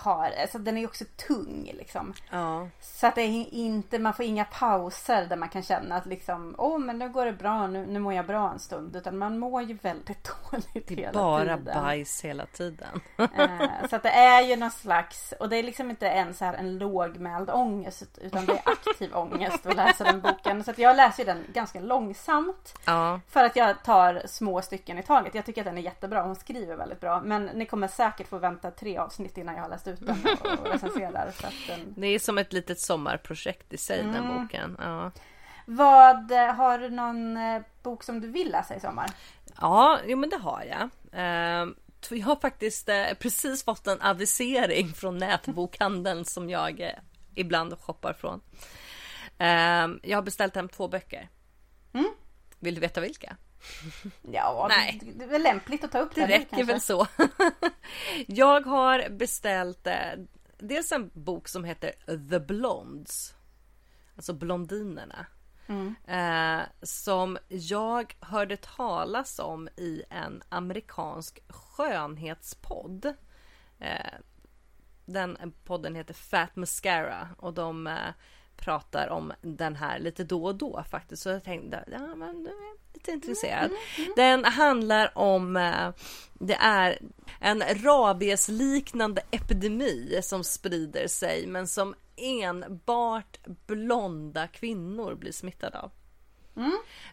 har, 0.00 0.30
alltså 0.40 0.58
den 0.58 0.76
är 0.76 0.80
ju 0.80 0.86
också 0.86 1.04
tung 1.28 1.70
liksom. 1.74 2.14
Ja. 2.30 2.68
Så 2.80 3.06
att 3.06 3.14
det 3.14 3.22
är 3.22 3.54
inte, 3.54 3.98
man 3.98 4.14
får 4.14 4.24
inga 4.24 4.44
pauser 4.44 5.26
där 5.26 5.36
man 5.36 5.48
kan 5.48 5.62
känna 5.62 5.96
att 5.96 6.06
liksom, 6.06 6.54
åh 6.58 6.78
men 6.78 6.98
nu 6.98 7.08
går 7.08 7.26
det 7.26 7.32
bra, 7.32 7.66
nu, 7.66 7.86
nu 7.86 7.98
mår 7.98 8.12
jag 8.12 8.26
bra 8.26 8.50
en 8.52 8.58
stund. 8.58 8.96
Utan 8.96 9.18
man 9.18 9.38
mår 9.38 9.62
ju 9.62 9.78
väldigt 9.82 10.30
dåligt 10.50 10.90
hela 10.90 11.12
bara 11.12 11.56
tiden. 11.56 11.64
bajs 11.64 12.24
hela 12.24 12.46
tiden. 12.46 13.00
Eh, 13.18 13.88
så 13.90 13.96
att 13.96 14.02
det 14.02 14.10
är 14.10 14.42
ju 14.42 14.56
någon 14.56 14.70
slags, 14.70 15.34
och 15.40 15.48
det 15.48 15.56
är 15.56 15.62
liksom 15.62 15.90
inte 15.90 16.08
en 16.08 16.34
så 16.34 16.44
här 16.44 16.54
en 16.54 16.78
lågmäld 16.78 17.50
ångest 17.50 18.18
utan 18.20 18.46
det 18.46 18.52
är 18.52 18.62
aktiv 18.64 19.10
ångest 19.16 19.66
att 19.66 19.76
läsa 19.76 20.04
den 20.04 20.20
boken. 20.20 20.64
Så 20.64 20.70
att 20.70 20.78
jag 20.78 20.96
läser 20.96 21.24
den 21.24 21.44
ganska 21.52 21.80
långsamt. 21.80 22.74
Ja. 22.84 23.20
För 23.28 23.44
att 23.44 23.56
jag 23.56 23.82
tar 23.82 24.22
små 24.26 24.62
stycken 24.62 24.98
i 24.98 25.02
taget. 25.02 25.34
Jag 25.34 25.46
tycker 25.46 25.60
att 25.60 25.66
den 25.66 25.78
är 25.78 25.82
jättebra, 25.82 26.22
hon 26.22 26.36
skriver 26.36 26.76
väldigt 26.76 27.00
bra. 27.00 27.20
Men 27.20 27.44
ni 27.44 27.66
kommer 27.66 27.88
säkert 27.88 28.28
få 28.28 28.38
vänta 28.38 28.70
tre 28.70 28.98
avsnitt 28.98 29.38
innan 29.38 29.54
jag 29.54 29.62
har 29.62 29.68
läst 29.68 29.83
ut 29.88 30.06
den 30.06 30.26
och, 30.60 30.66
recenserar. 30.72 31.30
Så 31.40 31.46
den... 31.68 31.94
Det 31.96 32.06
är 32.06 32.18
som 32.18 32.38
ett 32.38 32.52
litet 32.52 32.80
sommarprojekt 32.80 33.72
i 33.72 33.76
sig 33.78 34.02
den 34.02 34.14
Mm. 34.14 34.42
boken. 34.42 34.76
Ja. 34.80 35.10
Vad, 35.66 36.30
eh, 36.32 36.54
har 36.54 36.78
du 36.78 36.90
någon 36.90 37.36
eh, 37.36 37.62
bok 37.82 38.02
som 38.02 38.20
du 38.20 38.28
vill 38.28 38.52
läsa 38.52 38.74
i 38.76 38.80
sommar? 38.80 39.10
Ja, 39.60 39.98
jo 40.06 40.16
men 40.18 40.30
det 40.30 40.36
har 40.36 40.62
jag. 40.70 40.88
Ehm, 41.12 41.74
Jag 42.10 42.26
har 42.26 42.36
faktiskt 42.36 42.88
eh, 42.88 43.04
precis 43.20 43.64
fått 43.64 43.86
en 43.86 44.00
avisering 44.00 44.92
från 44.92 45.18
nätbokhandeln 45.18 46.24
som 46.24 46.50
jag 46.50 46.92
ibland 47.34 47.78
shoppar 47.80 48.12
från. 48.12 48.40
Ehm, 49.38 50.00
Jag 50.02 50.16
har 50.18 50.22
beställt 50.22 50.54
hem 50.54 50.68
två 50.68 50.88
böcker. 50.88 51.28
Mm. 51.94 52.10
Vill 52.58 52.74
du 52.74 52.80
veta 52.80 53.00
vilka? 53.00 53.36
Ja, 54.22 54.66
Nej. 54.68 55.00
Det, 55.02 55.12
det 55.12 55.24
är 55.24 55.28
väl 55.28 55.42
lämpligt 55.42 55.84
att 55.84 55.92
ta 55.92 55.98
upp 55.98 56.14
Det 56.14 56.20
nu, 56.20 56.32
räcker 56.32 56.56
kanske. 56.56 56.72
väl 56.72 56.80
så. 56.80 57.06
jag 58.26 58.66
har 58.66 59.08
beställt 59.10 59.86
eh, 59.86 60.12
dels 60.58 60.92
en 60.92 61.10
bok 61.14 61.48
som 61.48 61.64
heter 61.64 61.92
The 62.30 62.40
Blondes. 62.40 63.34
Alltså 64.16 64.32
blondinerna. 64.32 65.26
Mm. 65.66 65.94
Eh, 66.06 66.66
som 66.82 67.38
jag 67.48 68.16
hörde 68.20 68.56
talas 68.56 69.38
om 69.38 69.68
i 69.76 70.02
en 70.10 70.42
amerikansk 70.48 71.38
skönhetspodd. 71.48 73.06
Eh, 73.78 74.14
den 75.06 75.52
podden 75.64 75.94
heter 75.94 76.14
Fat 76.14 76.56
Mascara 76.56 77.28
och 77.38 77.54
de 77.54 77.86
eh, 77.86 78.12
pratar 78.56 79.08
om 79.08 79.32
den 79.40 79.76
här 79.76 79.98
lite 79.98 80.24
då 80.24 80.44
och 80.44 80.54
då 80.54 80.82
faktiskt. 80.90 81.22
Så 81.22 81.28
jag 81.28 81.44
tänkte, 81.44 81.84
ja 81.92 82.14
men 82.14 82.48
lite 83.06 83.12
intresserad. 83.12 83.70
Den 84.16 84.44
handlar 84.44 85.18
om, 85.18 85.56
eh, 85.56 85.90
det 86.34 86.54
är 86.54 86.98
en 87.40 87.62
rabiesliknande 87.84 89.22
epidemi 89.30 90.20
som 90.22 90.44
sprider 90.44 91.06
sig 91.06 91.46
men 91.46 91.66
som 91.66 91.94
enbart 92.16 93.38
blonda 93.66 94.46
kvinnor 94.46 95.14
blir 95.14 95.32
smittade 95.32 95.78
av. 95.78 95.90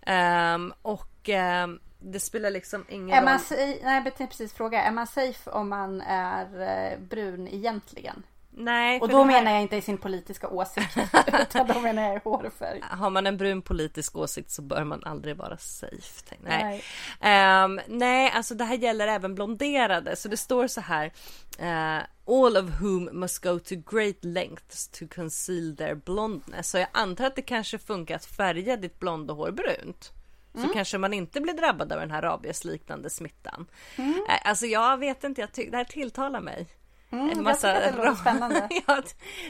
Ehm, 0.01 0.73
och 0.81 1.29
ehm, 1.29 1.79
det 1.99 2.19
spelar 2.19 2.51
liksom 2.51 2.85
ingen 2.89 3.09
Är 3.09 3.21
roll. 3.21 3.25
man, 3.25 3.39
nej, 3.49 3.81
jag 3.83 4.03
tänkte 4.03 4.27
precis 4.27 4.53
fråga. 4.53 4.83
Är 4.83 4.91
man 4.91 5.07
safe 5.07 5.49
om 5.49 5.69
man 5.69 6.01
är 6.01 6.61
eh, 6.61 6.99
brun 6.99 7.47
egentligen? 7.47 8.23
Nej, 8.53 9.01
Och 9.01 9.09
då 9.09 9.17
här- 9.17 9.25
menar 9.25 9.51
jag 9.51 9.61
inte 9.61 9.75
i 9.75 9.81
sin 9.81 9.97
politiska 9.97 10.47
åsikt. 10.47 10.97
utan 11.41 11.67
då 11.67 11.79
menar 11.79 12.03
jag 12.03 12.15
i 12.15 12.19
hårfärg. 12.23 12.79
Har 12.83 13.09
man 13.09 13.27
en 13.27 13.37
brun 13.37 13.61
politisk 13.61 14.15
åsikt 14.15 14.51
så 14.51 14.61
bör 14.61 14.83
man 14.83 15.03
aldrig 15.03 15.37
vara 15.37 15.57
safe. 15.57 16.35
Nej. 16.39 16.63
Nej. 16.63 16.83
Ehm, 17.21 17.79
nej, 17.87 18.31
alltså 18.35 18.55
det 18.55 18.63
här 18.63 18.75
gäller 18.75 19.07
även 19.07 19.35
blonderade. 19.35 20.15
Så 20.15 20.27
det 20.27 20.37
står 20.37 20.67
så 20.67 20.81
här. 20.81 21.11
eh, 21.59 22.03
all 22.27 22.57
of 22.57 22.81
whom 22.81 23.03
must 23.13 23.43
go 23.43 23.59
to 23.59 23.75
great 23.91 24.23
lengths 24.23 24.87
to 24.87 25.05
conceal 25.15 25.75
their 25.77 25.95
blondness. 25.95 26.69
Så 26.69 26.77
jag 26.77 26.87
antar 26.91 27.25
att 27.25 27.35
det 27.35 27.41
kanske 27.41 27.77
funkar 27.77 28.15
att 28.15 28.25
färga 28.25 28.77
ditt 28.77 28.99
blonda 28.99 29.33
hår 29.33 29.51
brunt. 29.51 30.11
Så 30.53 30.59
Mm. 30.59 30.73
kanske 30.73 30.97
man 30.97 31.13
inte 31.13 31.41
blir 31.41 31.53
drabbad 31.53 31.91
av 31.93 31.99
den 31.99 32.11
här 32.11 32.21
rabiesliknande 32.21 33.09
smittan. 33.09 33.65
Eh, 33.97 34.49
alltså 34.49 34.65
jag 34.65 34.97
vet 34.97 35.23
inte, 35.23 35.41
jag 35.41 35.71
det 35.71 35.77
här 35.77 35.83
tilltalar 35.83 36.41
mig. 36.41 36.67
Mm, 37.11 37.45
jag 37.45 37.55
tycker 37.55 37.89
att 37.89 37.95
det 37.95 38.15
spännande. 38.15 38.69
ja, 38.87 39.01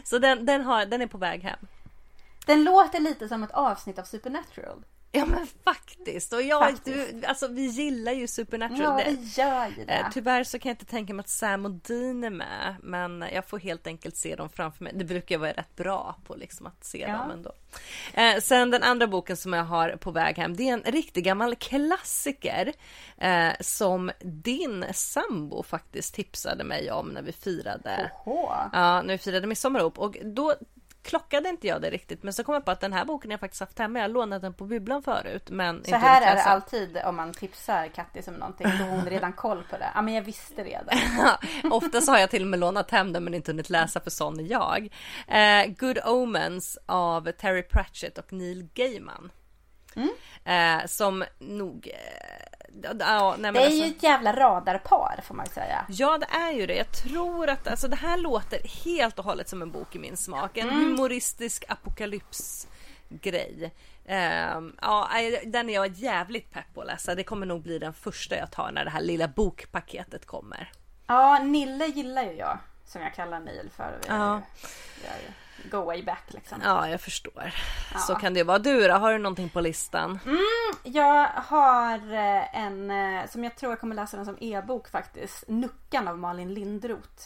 så 0.04 0.20
den, 0.20 0.46
den, 0.46 0.62
har, 0.62 0.86
den 0.86 1.02
är 1.02 1.08
på 1.08 1.18
väg 1.18 1.44
hem. 1.44 1.60
Den 2.46 2.64
låter 2.64 3.00
lite 3.00 3.28
som 3.28 3.44
ett 3.44 3.52
avsnitt 3.52 4.00
av 4.00 4.04
Supernatural. 4.04 4.84
Ja 5.14 5.26
men 5.26 5.48
faktiskt. 5.64 6.34
Och 6.34 6.42
jag, 6.42 6.62
Faktiskt. 6.62 7.12
Du, 7.22 7.26
alltså 7.26 7.48
vi 7.48 7.66
gillar 7.66 8.12
ju 8.12 8.28
Supernatural. 8.28 9.02
Ja, 9.06 9.06
Det- 9.12 9.16
det 9.16 9.42
gör 9.42 9.68
ju 9.78 9.86
det. 9.86 9.94
Eh, 9.94 10.06
Tyvärr 10.14 10.44
så 10.44 10.60
kan 10.60 10.70
jag 10.70 10.74
inte 10.74 10.86
tänka 10.86 11.14
mig 11.14 11.20
att 11.24 11.30
Sam 11.30 11.66
och 11.66 11.72
Dean 11.72 12.24
är 12.24 12.30
med. 12.30 12.76
Men 12.84 13.26
jag 13.34 13.46
får 13.48 13.60
helt 13.60 13.88
enkelt 13.88 14.16
se 14.18 14.36
dem 14.36 14.50
framför 14.50 14.84
mig. 14.84 14.94
Det 14.96 15.06
brukar 15.06 15.36
jag 15.36 15.40
vara 15.40 15.52
rätt 15.52 15.76
bra 15.76 16.16
på 16.28 16.36
liksom 16.36 16.66
att 16.68 16.84
se 16.86 16.98
Ja. 17.00 17.08
dem 17.18 17.32
ändå. 17.32 17.52
Eh, 18.14 18.40
sen 18.42 18.72
den 18.72 18.84
andra 18.84 19.08
boken 19.08 19.38
som 19.38 19.54
jag 19.54 19.64
har 19.64 19.90
på 19.90 20.12
väg 20.12 20.38
hem. 20.38 20.56
Det 20.56 20.70
är 20.70 20.74
en 20.74 20.84
riktig 20.92 21.24
gammal 21.24 21.56
klassiker. 21.56 22.74
Eh, 23.18 23.50
som 23.60 24.12
din 24.20 24.86
sambo 24.94 25.64
faktiskt 25.64 26.16
tipsade 26.16 26.64
mig 26.64 26.92
om 26.92 27.08
när 27.08 27.22
vi 27.22 27.32
firade. 27.32 28.12
Åh. 28.26 28.68
Ja, 28.74 29.02
när 29.02 29.14
vi 29.14 29.18
firade 29.18 29.48
midsommar 29.48 29.80
ihop. 29.80 30.00
Och 30.00 30.18
då 30.24 30.56
klockade 31.04 31.50
inte 31.50 31.68
jag 31.68 31.82
det 31.82 31.90
riktigt. 31.90 32.24
Men 32.24 32.34
så 32.34 32.44
kom 32.44 32.54
jag 32.54 32.66
på 32.66 32.72
att 32.72 32.80
den 32.80 32.94
här 32.94 33.06
boken 33.06 33.32
jag 33.32 33.40
faktiskt 33.40 33.60
haft 33.60 33.80
hemma. 33.80 34.00
Jag 34.00 34.12
lånat 34.12 34.42
den 34.42 34.54
på 34.54 34.66
bibblan 34.66 35.04
förut. 35.04 35.50
Men 35.50 35.76
Så 35.76 35.88
inte 35.88 35.98
här 35.98 36.22
är 36.22 36.36
det 36.36 36.44
alltid 36.44 36.98
om 37.06 37.16
man 37.16 37.34
tipsar 37.34 37.88
Kattis 37.88 38.28
om 38.28 38.34
någonting. 38.34 38.68
Då 38.80 38.84
har 38.84 38.92
hon 38.92 39.06
redan 39.06 39.34
koll 39.34 39.64
på 39.70 39.78
det. 39.78 39.90
Ja 39.96 40.02
men 40.02 40.14
jag 40.14 40.22
visste 40.22 40.64
redan. 40.64 40.98
Oftast 41.72 42.10
har 42.10 42.18
jag 42.18 42.30
till 42.30 42.42
och 42.44 42.48
med 42.48 42.60
lånat 42.60 42.92
hem 42.92 43.14
den 43.14 43.24
men 43.24 43.34
inte 43.34 43.52
hunnit 43.52 43.70
läsa 43.70 44.00
för 44.00 44.10
sån 44.10 44.40
är 44.40 44.44
jag. 44.44 44.90
Eh, 45.28 45.74
Good 45.78 46.00
Omens 46.06 46.78
av 46.86 47.32
Terry 47.32 47.64
Pratchett 47.64 48.18
och 48.18 48.34
Neil 48.34 48.70
Gaiman. 48.74 49.32
Eh, 50.44 50.86
som 50.86 51.24
nog... 51.40 51.90
Eh, 51.94 51.98
ja, 53.00 53.36
nej, 53.40 53.52
Det 53.52 53.60
är 53.60 53.66
alltså, 53.66 53.86
ju 53.86 53.92
ett 53.92 54.04
jävla 54.04 54.34
radarpar 54.34 55.20
får 55.24 55.36
man 55.36 55.46
säga. 55.46 55.86
Ja 55.90 56.18
det 56.18 56.26
är 56.26 56.52
ju 56.52 56.66
det. 56.68 56.76
Jag 56.76 56.92
tror 56.92 57.50
att 57.50 57.68
alltså, 57.68 57.88
det 57.88 57.96
här 57.96 58.18
låter 58.18 58.60
helt 58.86 59.20
och 59.20 59.26
hållet 59.26 59.50
som 59.50 59.62
en 59.62 59.72
bok 59.72 59.96
i 59.96 60.00
min 60.00 60.18
smak. 60.18 60.58
En 60.58 60.70
Mm. 60.70 60.82
humoristisk 60.84 61.64
apokalypsgrej. 61.68 63.74
Ehm, 64.06 64.76
ja, 64.82 65.10
den 65.46 65.70
är 65.70 65.74
jag 65.74 65.88
jävligt 65.88 66.52
pepp 66.52 66.74
på 66.74 66.82
att 66.82 66.88
läsa. 66.88 67.16
Det 67.16 67.24
kommer 67.24 67.46
nog 67.46 67.62
bli 67.62 67.80
den 67.80 67.94
första 67.94 68.38
jag 68.38 68.52
tar 68.52 68.72
när 68.72 68.86
det 68.86 68.92
här 68.92 69.02
lilla 69.02 69.28
bokpaketet 69.28 70.26
kommer. 70.26 70.72
Ja, 71.08 71.40
Nille 71.44 71.86
gillar 71.86 72.24
ju 72.24 72.32
jag. 72.32 72.58
Som 72.86 73.02
jag 73.02 73.14
kallar 73.14 73.40
Neil 73.40 73.70
för. 73.76 74.00
Ja. 74.08 74.42
ju 75.04 75.32
Go 75.72 75.82
way 75.86 76.04
back 76.04 76.24
liksom. 76.28 76.62
Ja, 76.64 76.90
jag 76.90 77.02
förstår. 77.02 77.54
Så 78.08 78.16
kan 78.16 78.34
det 78.34 78.44
vara. 78.44 78.60
Du 78.60 78.88
då, 78.88 78.94
har 78.94 79.12
du 79.12 79.18
någonting 79.18 79.50
på 79.50 79.62
listan? 79.62 80.20
Jag 80.84 81.28
har 81.28 82.14
eh, 82.14 82.56
en 82.56 82.92
eh, 82.92 83.30
som 83.30 83.44
jag 83.44 83.56
tror 83.56 83.72
jag 83.72 83.80
kommer 83.80 83.96
läsa 83.96 84.18
den 84.18 84.26
som 84.26 84.38
e-bok 84.40 84.88
faktiskt. 84.88 85.48
Nuckan 85.48 86.08
av 86.08 86.20
Malin 86.20 86.54
Lindroth. 86.54 87.24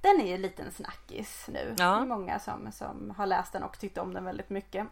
Den 0.00 0.20
är 0.20 0.26
ju 0.26 0.34
en 0.34 0.42
liten 0.42 0.72
snackis 0.72 1.44
nu. 1.48 1.60
Mm. 1.60 1.74
Ja. 1.78 1.90
Det 1.90 2.02
är 2.02 2.06
många 2.06 2.38
som, 2.38 2.72
som 2.72 3.14
har 3.16 3.26
läst 3.26 3.52
den 3.52 3.62
och 3.62 3.78
tyckt 3.78 3.98
om 3.98 4.14
den 4.14 4.24
väldigt 4.24 4.50
mycket. 4.50 4.86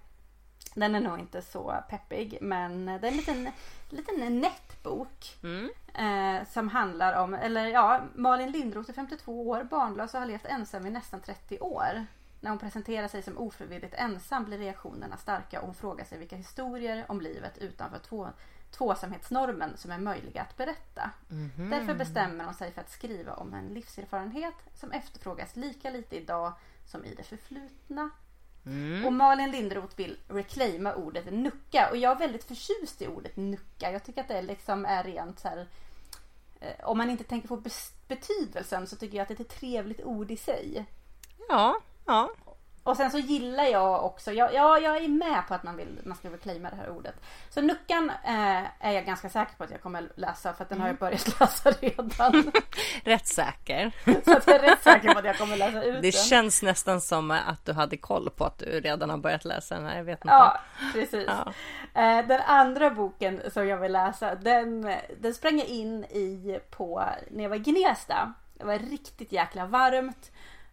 Den 0.75 0.95
är 0.95 1.00
nog 1.00 1.19
inte 1.19 1.43
så 1.43 1.75
peppig 1.90 2.38
men 2.40 2.87
det 2.87 2.93
är 2.93 3.05
en 3.05 3.16
liten, 3.16 3.50
liten 3.90 4.40
nätt 4.40 4.83
bok. 4.83 5.37
Mm. 5.43 5.71
Eh, 5.95 6.47
som 6.49 6.69
handlar 6.69 7.23
om, 7.23 7.35
eller 7.35 7.66
ja, 7.66 8.00
Malin 8.14 8.50
Lindroth 8.50 8.90
är 8.90 8.95
52 8.95 9.49
år, 9.49 9.64
barnlös 9.64 10.14
och 10.14 10.21
har 10.21 10.26
levt 10.26 10.47
ensam 10.47 10.87
i 10.87 10.90
nästan 10.90 11.21
30 11.21 11.59
år. 11.59 12.07
När 12.47 12.50
hon 12.50 12.59
presenterar 12.59 13.09
sig 13.09 13.23
som 13.23 13.38
ofrivilligt 13.38 13.95
ensam 13.95 14.45
blir 14.45 14.59
reaktionerna 14.59 15.17
starka 15.17 15.61
och 15.61 15.67
hon 15.67 15.75
frågar 15.75 16.05
sig 16.05 16.19
vilka 16.19 16.37
historier 16.37 17.05
om 17.09 17.21
livet 17.21 17.59
utanför 17.59 17.99
två, 17.99 18.29
tvåsamhetsnormen 18.71 19.76
som 19.76 19.91
är 19.91 19.99
möjliga 19.99 20.43
att 20.43 20.57
berätta. 20.57 21.11
Därför 21.71 21.95
bestämmer 21.95 22.45
hon 22.45 22.55
sig 22.55 22.73
för 22.73 22.81
att 22.81 22.91
skriva 22.91 23.35
om 23.35 23.55
en 23.55 23.67
livserfarenhet 23.69 24.55
som 24.75 24.93
efterfrågas 24.93 25.57
lika 25.57 25.91
lite 25.91 26.17
idag 26.17 26.53
som 26.85 27.05
i 27.05 27.15
det 27.15 27.23
förflutna. 27.23 28.11
Och 29.07 29.12
Malin 29.12 29.50
Lindroth 29.50 29.97
vill 29.99 30.19
reclaima 30.29 30.95
ordet 30.95 31.33
nucka 31.33 31.88
och 31.91 31.97
jag 31.97 32.12
är 32.12 32.19
väldigt 32.19 32.45
förtjust 32.45 33.03
i 33.03 33.07
ordet 33.07 33.37
nucka. 33.37 33.93
Jag 33.93 34.05
tycker 34.05 34.21
att 34.21 34.29
det 34.29 34.43
liksom 34.43 34.85
är 34.85 35.03
rent 35.05 35.41
så 35.41 35.49
här. 35.49 35.69
eh, 36.61 36.85
Om 36.88 36.99
man 36.99 37.11
inte 37.11 37.25
tänker 37.25 37.49
på 37.49 37.62
betydelsen 38.09 38.87
så 38.87 38.97
tycker 38.97 39.17
jag 39.17 39.23
att 39.23 39.29
det 39.29 39.41
är 39.41 39.45
ett 39.45 39.61
trevligt 39.61 40.00
ord 40.05 40.31
i 40.31 40.37
sig. 40.37 40.87
Ja, 41.49 41.81
ja. 42.07 42.31
Och 42.83 42.97
sen 42.97 43.11
så 43.11 43.19
gillar 43.19 43.65
jag 43.65 44.05
också, 44.05 44.33
jag, 44.33 44.55
ja, 44.55 44.79
jag 44.79 44.97
är 44.97 45.09
med 45.09 45.43
på 45.49 45.55
att 45.55 45.63
man, 45.63 45.77
vill, 45.77 46.01
man 46.05 46.17
ska 46.17 46.31
reclaima 46.31 46.71
det 46.71 46.77
här 46.77 46.89
ordet. 46.91 47.15
Så 47.51 47.61
Nuckan 47.61 48.11
eh, 48.25 48.63
är 48.87 48.93
jag 48.93 49.07
ganska 49.07 49.29
säker 49.29 49.53
på 49.57 49.65
att 49.65 49.71
jag 49.71 49.83
kommer 49.83 50.09
läsa 50.15 50.53
för 50.53 50.63
att 50.65 50.69
den 50.69 50.81
har 50.81 50.87
jag 50.89 50.97
börjat 50.97 51.41
läsa 51.41 51.71
redan. 51.71 52.53
Rätt 53.05 53.27
säker. 53.27 53.93
så 54.25 54.37
att 54.37 54.47
jag 54.47 54.57
är 54.57 54.61
rätt 54.71 54.83
säker 54.83 55.13
på 55.13 55.19
att 55.19 55.25
jag 55.25 55.39
kommer 55.39 55.57
läsa 55.57 55.83
ut 55.83 55.95
Det 56.03 56.11
den. 56.11 56.13
känns 56.13 56.63
nästan 56.63 57.01
som 57.01 57.31
att 57.31 57.65
du 57.65 57.73
hade 57.73 57.97
koll 57.97 58.31
på 58.31 58.45
att 58.45 58.59
du 58.59 58.67
redan 58.81 59.11
har 59.11 59.17
börjat 59.19 59.45
läsa 59.45 59.75
den 59.75 59.87
här. 59.87 59.97
Jag 59.97 60.05
vet 60.05 60.19
inte. 60.25 60.35
Ja, 60.35 60.61
precis. 60.93 61.29
Ja. 61.29 61.53
Eh, 62.03 62.27
Den 62.27 62.41
andra 62.41 62.91
boken 62.91 63.43
som 63.53 63.67
jag 63.69 63.77
vill 63.77 63.93
läsa, 63.93 64.35
den, 64.35 64.95
den 65.21 65.35
sprang 65.35 65.59
jag 65.59 65.69
in 65.69 66.05
i 66.05 66.61
på 66.71 67.05
när 67.31 67.43
jag 67.43 67.51
var 67.51 67.57
i 67.57 67.61
Gnesta. 67.61 68.33
Det 68.55 68.65
var 68.65 68.79
riktigt 68.79 69.33
jäkla 69.33 69.67
varmt 69.67 70.31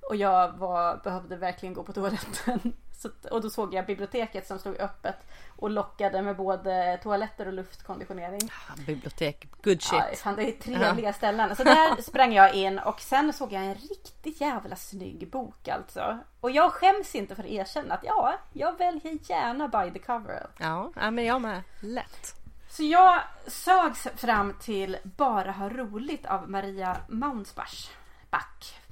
och 0.09 0.15
jag 0.15 0.51
var, 0.51 0.97
behövde 1.03 1.35
verkligen 1.35 1.73
gå 1.73 1.83
på 1.83 1.93
toaletten. 1.93 2.73
Så, 3.03 3.09
och 3.31 3.41
då 3.41 3.49
såg 3.49 3.73
jag 3.73 3.85
biblioteket 3.85 4.47
som 4.47 4.59
stod 4.59 4.79
öppet 4.79 5.15
och 5.57 5.69
lockade 5.69 6.21
med 6.21 6.35
både 6.35 6.99
toaletter 7.03 7.47
och 7.47 7.53
luftkonditionering. 7.53 8.39
Bibliotek, 8.85 9.47
good 9.63 9.81
shit. 9.81 9.99
Ja, 10.09 10.15
fan, 10.15 10.35
det 10.35 10.43
är 10.43 10.51
trevliga 10.51 11.13
ställen. 11.13 11.55
Så 11.55 11.63
där 11.63 12.01
sprang 12.01 12.33
jag 12.33 12.53
in 12.53 12.79
och 12.79 13.01
sen 13.01 13.33
såg 13.33 13.51
jag 13.51 13.63
en 13.63 13.75
riktigt 13.75 14.41
jävla 14.41 14.75
snygg 14.75 15.29
bok 15.31 15.67
alltså. 15.67 16.19
Och 16.39 16.51
jag 16.51 16.71
skäms 16.71 17.15
inte 17.15 17.35
för 17.35 17.43
att 17.43 17.49
erkänna 17.49 17.93
att 17.93 18.03
ja, 18.03 18.33
jag 18.53 18.77
väljer 18.77 19.17
gärna 19.29 19.67
by 19.67 19.91
the 19.91 19.99
cover. 19.99 20.47
Ja, 20.57 20.91
ja, 20.95 21.11
men 21.11 21.25
jag 21.25 21.41
med. 21.41 21.61
Lätt. 21.79 22.35
Så 22.69 22.83
jag 22.83 23.21
sögs 23.47 24.07
fram 24.15 24.53
till 24.61 24.97
Bara 25.03 25.51
ha 25.51 25.69
roligt 25.69 26.25
av 26.25 26.49
Maria 26.49 26.97
Maunsbach. 27.07 27.89
Back. 28.29 28.82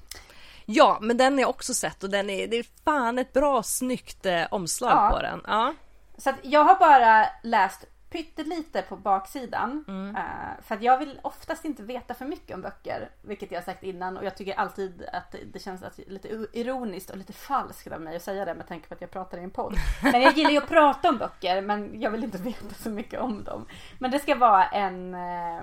Ja, 0.73 0.97
men 1.01 1.17
den 1.17 1.33
har 1.33 1.39
jag 1.39 1.49
också 1.49 1.73
sett 1.73 2.03
och 2.03 2.09
den 2.09 2.29
är, 2.29 2.47
det 2.47 2.57
är 2.57 2.65
fan 2.85 3.19
ett 3.19 3.33
bra 3.33 3.63
snyggt 3.63 4.25
eh, 4.25 4.43
omslag 4.51 4.91
Ja. 4.91 5.09
på 5.15 5.21
den. 5.21 5.41
Ja. 5.47 5.73
Så 6.17 6.29
att 6.29 6.35
jag 6.41 6.63
har 6.63 6.75
bara 6.79 7.25
läst 7.43 7.85
pyttelite 8.11 8.81
på 8.81 8.95
baksidan. 8.95 9.85
eh, 10.17 10.63
för 10.63 10.75
att 10.75 10.81
jag 10.81 10.97
vill 10.97 11.19
oftast 11.23 11.65
inte 11.65 11.83
veta 11.83 12.13
för 12.13 12.25
mycket 12.25 12.55
om 12.55 12.61
böcker. 12.61 13.09
Vilket 13.21 13.51
jag 13.51 13.59
har 13.59 13.65
sagt 13.65 13.83
innan 13.83 14.17
och 14.17 14.25
jag 14.25 14.37
tycker 14.37 14.53
alltid 14.59 15.05
att 15.13 15.35
det 15.53 15.59
känns 15.59 15.83
att 15.83 15.99
lite 16.07 16.27
ironiskt 16.53 17.09
och 17.09 17.17
lite 17.17 17.33
falskt 17.33 17.91
av 17.91 18.01
mig 18.01 18.15
att 18.15 18.21
säga 18.21 18.45
det 18.45 18.53
med 18.53 18.67
tanke 18.67 18.87
på 18.87 18.93
att 18.93 19.01
jag 19.01 19.11
pratar 19.11 19.37
i 19.37 19.43
en 19.43 19.51
podd. 19.51 19.75
Men 20.11 20.21
jag 20.21 20.37
gillar 20.37 20.51
ju 20.51 20.57
att 20.57 20.67
prata 20.69 21.09
om 21.09 21.17
böcker 21.17 21.61
men 21.61 22.01
jag 22.01 22.11
vill 22.11 22.23
inte 22.23 22.37
veta 22.37 22.75
så 22.75 22.89
mycket 22.89 23.19
om 23.19 23.43
dem. 23.43 23.65
Men 23.99 24.11
det 24.11 24.19
ska 24.19 24.35
vara 24.35 24.65
en, 24.65 25.13
eh, 25.13 25.61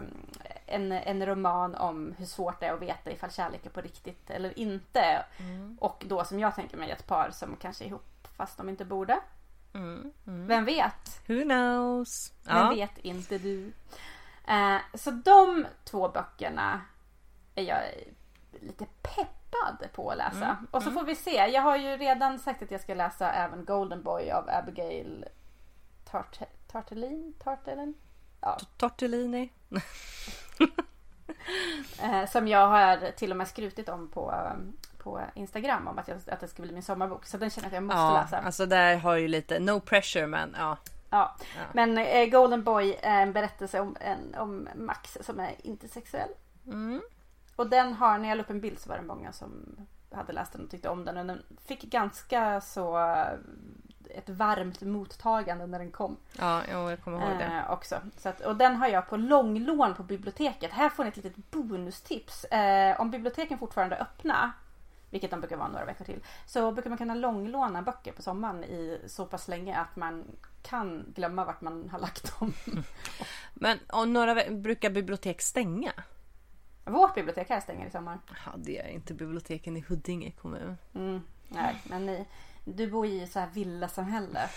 en, 0.68 0.92
en 0.92 1.26
roman 1.26 1.75
om 1.75 2.14
hur 2.18 2.26
svårt 2.26 2.60
det 2.60 2.66
är 2.66 2.72
att 2.75 2.82
veta 2.82 3.10
ifall 3.10 3.30
kärlek 3.30 3.66
är 3.66 3.70
på 3.70 3.80
riktigt 3.80 4.30
eller 4.30 4.58
inte. 4.58 5.25
Och 5.78 6.04
då 6.08 6.25
som 6.25 6.40
jag 6.40 6.54
tänker 6.54 6.76
mig 6.76 6.90
ett 6.90 7.06
par 7.06 7.30
som 7.30 7.56
kanske 7.56 7.84
är 7.84 7.87
ihop 7.88 8.28
fast 8.37 8.56
de 8.56 8.68
inte 8.68 8.84
borde. 8.84 9.20
Vem 10.25 10.64
vet? 10.64 11.20
Who 11.28 11.42
knows? 11.42 12.32
Vem 12.44 12.56
Ja. 12.56 12.70
vet 12.70 12.98
inte 12.98 13.38
du? 13.38 13.72
Eh, 14.48 14.76
så 14.94 15.10
de 15.10 15.66
två 15.84 16.08
böckerna 16.08 16.80
är 17.54 17.62
jag 17.62 17.82
lite 18.60 18.87
peppad 19.02 19.88
på 19.94 20.10
att 20.10 20.16
läsa. 20.18 20.44
Mm, 20.44 20.66
Och 20.70 20.82
så 20.82 20.90
får 20.90 21.04
vi 21.04 21.14
se. 21.16 21.30
Jag 21.37 21.62
har 21.62 21.76
ju 21.76 21.96
redan 21.96 22.38
sagt 22.38 22.62
att 22.62 22.70
jag 22.70 22.80
ska 22.80 22.94
läsa 22.94 23.32
även 23.32 23.64
Golden 23.64 24.02
Boy 24.02 24.30
av 24.30 24.48
Abigail 24.50 25.25
Tart 26.10 26.38
Tartelin? 26.66 27.34
Tartelin? 27.38 27.94
Ja, 28.40 28.58
Tortellini. 28.76 29.52
eh, 32.02 32.26
som 32.26 32.48
jag 32.48 32.68
har 32.68 33.10
till 33.10 33.30
och 33.30 33.36
med 33.36 33.48
skrutit 33.48 33.88
om 33.88 34.08
på, 34.08 34.34
på 34.98 35.20
Instagram 35.34 35.88
om 35.88 35.98
att, 35.98 36.08
jag, 36.08 36.18
att 36.26 36.40
det 36.40 36.48
ska 36.48 36.62
bli 36.62 36.72
min 36.72 36.82
sommarbok. 36.82 37.26
Så 37.26 37.38
den 37.38 37.50
känner 37.50 37.66
jag 37.66 37.70
att 37.70 37.74
jag 37.74 37.82
måste 37.82 37.98
Ja, 37.98 38.20
läsa. 38.22 38.38
alltså 38.38 38.66
där 38.66 38.96
har 38.96 39.16
ju 39.16 39.28
lite 39.28 39.58
no 39.58 39.80
pressure 39.80 40.26
men 40.26 40.56
ja. 40.58 40.76
Ja. 41.10 41.36
Men 41.72 41.98
eh, 41.98 42.26
Golden 42.26 42.64
Boy 42.64 42.96
är 43.02 43.22
en 43.22 43.32
berättelse 43.32 43.80
om, 43.80 43.96
en, 44.00 44.34
om 44.34 44.68
Max 44.76 45.18
som 45.20 45.40
är 45.40 45.54
intersexuell. 45.58 46.30
Mm. 46.66 47.02
Och 47.56 47.66
den 47.66 47.92
har, 47.92 48.18
när 48.18 48.28
jag 48.28 48.36
la 48.36 48.42
upp 48.42 48.50
en 48.50 48.60
bild 48.60 48.78
så 48.78 48.88
var 48.88 48.96
det 48.96 49.02
många 49.02 49.32
som 49.32 49.76
hade 50.12 50.32
läst 50.32 50.52
den 50.52 50.64
och 50.64 50.70
tyckte 50.70 50.88
om 50.88 51.04
den. 51.04 51.16
Och 51.16 51.26
den 51.26 51.42
fick 51.66 51.82
ganska 51.82 52.60
så 52.60 52.98
ett 54.14 54.28
varmt 54.28 54.80
mottagande 54.80 55.66
när 55.66 55.78
den 55.78 55.90
kom. 55.90 56.16
Ja, 56.38 56.62
jag 56.68 57.00
kommer 57.00 57.18
ihåg 57.18 57.38
det. 57.38 57.44
Eh, 57.44 57.70
också. 57.70 58.00
Så 58.16 58.28
att, 58.28 58.40
och 58.40 58.56
den 58.56 58.76
har 58.76 58.88
jag 58.88 59.08
på 59.08 59.16
långlån 59.16 59.94
på 59.94 60.02
biblioteket. 60.02 60.70
Här 60.70 60.88
får 60.88 61.04
ni 61.04 61.08
ett 61.08 61.16
litet 61.16 61.50
bonustips. 61.50 62.44
Eh, 62.44 63.00
om 63.00 63.10
biblioteken 63.10 63.58
fortfarande 63.58 63.96
är 63.96 64.02
öppna, 64.02 64.52
vilket 65.10 65.30
de 65.30 65.40
brukar 65.40 65.56
vara 65.56 65.68
några 65.68 65.84
veckor 65.84 66.04
till, 66.04 66.20
så 66.46 66.72
brukar 66.72 66.90
man 66.90 66.98
kunna 66.98 67.14
långlåna 67.14 67.82
böcker 67.82 68.12
på 68.12 68.22
sommaren 68.22 68.64
i 68.64 69.00
så 69.06 69.26
pass 69.26 69.48
länge 69.48 69.76
att 69.76 69.96
man 69.96 70.24
kan 70.62 71.04
glömma 71.14 71.44
vart 71.44 71.60
man 71.60 71.88
har 71.88 71.98
lagt 71.98 72.38
dem. 72.38 72.52
Men 73.54 73.78
och 73.92 74.08
några 74.08 74.50
brukar 74.50 74.90
bibliotek 74.90 75.42
stänga? 75.42 75.92
Vårt 76.84 77.14
bibliotek 77.14 77.48
här 77.48 77.60
stänger 77.60 77.86
i 77.86 77.90
sommar. 77.90 78.18
Ja, 78.46 78.52
det 78.56 78.78
är 78.78 78.88
inte 78.88 79.14
biblioteken 79.14 79.76
i 79.76 79.84
Huddinge 79.88 80.30
kommun. 80.30 80.76
Mm, 80.94 81.22
nej, 81.48 81.82
men 81.84 82.06
ni, 82.06 82.26
du 82.76 82.87
bor 82.87 83.06
ju 83.06 83.22
i 83.22 83.26
så 83.26 83.38
här 83.38 83.48
villasamhälle. 83.52 84.48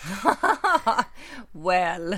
well, 1.52 2.18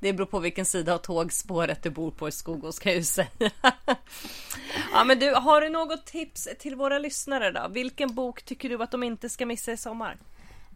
det 0.00 0.12
beror 0.12 0.26
på 0.26 0.38
vilken 0.38 0.64
sida 0.64 0.94
av 0.94 0.98
tågspåret 0.98 1.82
du 1.82 1.90
bor 1.90 2.10
på 2.10 2.28
i 2.28 2.32
Skogås 2.32 2.78
kan 2.78 2.92
jag 2.92 2.98
ju 2.98 3.04
säga. 3.04 3.50
ja, 4.92 5.04
men 5.04 5.18
du, 5.18 5.34
har 5.34 5.60
du 5.60 5.68
något 5.68 6.06
tips 6.06 6.48
till 6.58 6.76
våra 6.76 6.98
lyssnare 6.98 7.50
då? 7.50 7.68
Vilken 7.70 8.14
bok 8.14 8.42
tycker 8.42 8.68
du 8.68 8.82
att 8.82 8.90
de 8.90 9.02
inte 9.02 9.28
ska 9.28 9.46
missa 9.46 9.72
i 9.72 9.76
sommar? 9.76 10.16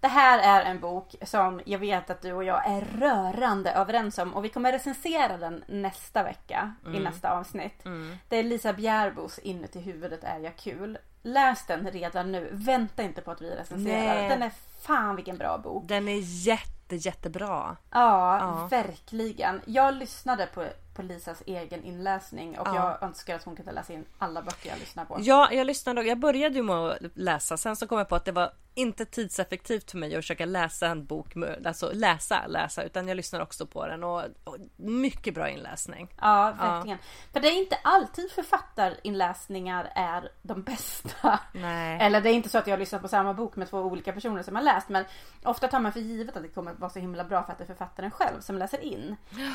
Det 0.00 0.08
här 0.08 0.38
är 0.38 0.70
en 0.70 0.80
bok 0.80 1.14
som 1.22 1.60
jag 1.64 1.78
vet 1.78 2.10
att 2.10 2.22
du 2.22 2.32
och 2.32 2.44
jag 2.44 2.66
är 2.66 2.80
rörande 2.80 3.70
överens 3.70 4.18
om 4.18 4.34
och 4.34 4.44
vi 4.44 4.48
kommer 4.48 4.72
recensera 4.72 5.36
den 5.36 5.64
nästa 5.66 6.22
vecka 6.22 6.74
i 6.94 6.98
nästa 6.98 7.30
avsnitt. 7.30 7.82
Det 8.28 8.36
är 8.36 8.42
Lisa 8.42 8.72
Bjärbos 8.72 9.38
Inuti 9.38 9.80
huvudet 9.80 10.24
är 10.24 10.38
jag 10.38 10.56
kul. 10.56 10.98
Läs 11.26 11.66
den 11.66 11.90
redan 11.90 12.32
nu. 12.32 12.48
Vänta 12.52 13.02
inte 13.02 13.20
på 13.20 13.30
att 13.30 13.40
vi 13.40 13.50
recenserar. 13.50 14.14
Nej. 14.14 14.28
Den 14.28 14.42
är 14.42 14.52
fan 14.80 15.16
vilken 15.16 15.38
bra 15.38 15.58
bok. 15.58 15.84
Den 15.88 16.08
är 16.08 16.20
jätte, 16.46 16.96
jättebra. 16.96 17.76
Ja, 17.90 18.38
Ja. 18.38 18.68
verkligen. 18.70 19.60
Jag 19.66 19.94
lyssnade 19.94 20.46
på, 20.46 20.66
på 20.96 21.02
Lisas 21.02 21.42
egen 21.46 21.84
inläsning 21.84 22.58
och 22.58 22.68
Ja. 22.68 22.74
jag 22.74 23.08
önskar 23.08 23.34
att 23.36 23.44
hon 23.44 23.56
kunde 23.56 23.72
läsa 23.72 23.92
in 23.92 24.04
alla 24.18 24.42
böcker 24.42 24.68
jag 24.70 24.78
lyssnar 24.78 25.04
på. 25.04 25.16
Ja, 25.20 25.52
jag 25.52 25.66
lyssnade 25.66 26.00
och 26.00 26.06
jag 26.06 26.18
började 26.18 26.54
ju 26.54 26.62
med 26.62 26.76
att 26.76 26.98
läsa. 27.14 27.56
Sen 27.56 27.76
så 27.76 27.86
kom 27.86 27.98
jag 27.98 28.08
på 28.08 28.16
att 28.16 28.24
det 28.24 28.32
var 28.32 28.52
inte 28.74 29.04
tidseffektivt 29.04 29.90
för 29.90 29.98
mig 29.98 30.14
att 30.16 30.18
försöka 30.24 30.44
läsa 30.46 30.86
en 30.86 31.06
bok, 31.06 31.34
alltså 31.66 31.90
läsa, 31.94 32.46
läsa, 32.46 32.82
utan 32.82 33.08
jag 33.08 33.16
lyssnar 33.16 33.40
också 33.40 33.66
på 33.66 33.86
den 33.86 34.04
och, 34.04 34.22
och 34.44 34.56
mycket 34.76 35.34
bra 35.34 35.48
inläsning. 35.48 36.08
Ja, 36.20 36.54
verkligen. 36.60 36.98
För 37.32 37.40
det 37.40 37.48
är 37.48 37.58
inte 37.58 37.78
alltid 37.84 38.30
författarinläsningar 38.32 39.92
är 39.94 40.30
de 40.42 40.62
bästa. 40.62 41.08
Nej. 41.52 41.98
Eller 42.00 42.20
det 42.20 42.30
är 42.30 42.34
inte 42.34 42.48
så 42.48 42.58
att 42.58 42.66
jag 42.66 42.72
har 42.72 42.78
lyssnat 42.78 43.02
på 43.02 43.08
samma 43.08 43.34
bok 43.34 43.56
med 43.56 43.70
två 43.70 43.78
olika 43.80 44.12
personer 44.12 44.42
som 44.42 44.54
har 44.56 44.62
läst. 44.62 44.88
Men 44.88 45.04
ofta 45.42 45.68
tar 45.68 45.80
man 45.80 45.92
för 45.92 46.00
givet 46.00 46.36
att 46.36 46.42
det 46.42 46.48
kommer 46.48 46.72
vara 46.72 46.90
så 46.90 46.98
himla 46.98 47.24
bra 47.24 47.42
för 47.42 47.52
att 47.52 47.58
det 47.58 47.64
är 47.64 47.66
författaren 47.66 48.10
själv 48.10 48.40
som 48.40 48.58
läser 48.58 48.80
in. 48.80 49.16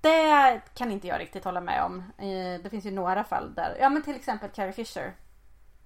Det 0.00 0.60
kan 0.74 0.90
inte 0.92 1.06
jag 1.06 1.20
riktigt 1.20 1.44
hålla 1.44 1.60
med 1.60 1.82
om. 1.82 2.12
Det 2.62 2.70
finns 2.70 2.86
ju 2.86 2.90
några 2.90 3.24
fall 3.24 3.54
där. 3.54 3.76
Ja 3.80 3.88
men 3.88 4.02
till 4.02 4.14
exempel 4.16 4.50
Carrie 4.50 4.72
Fisher. 4.72 5.14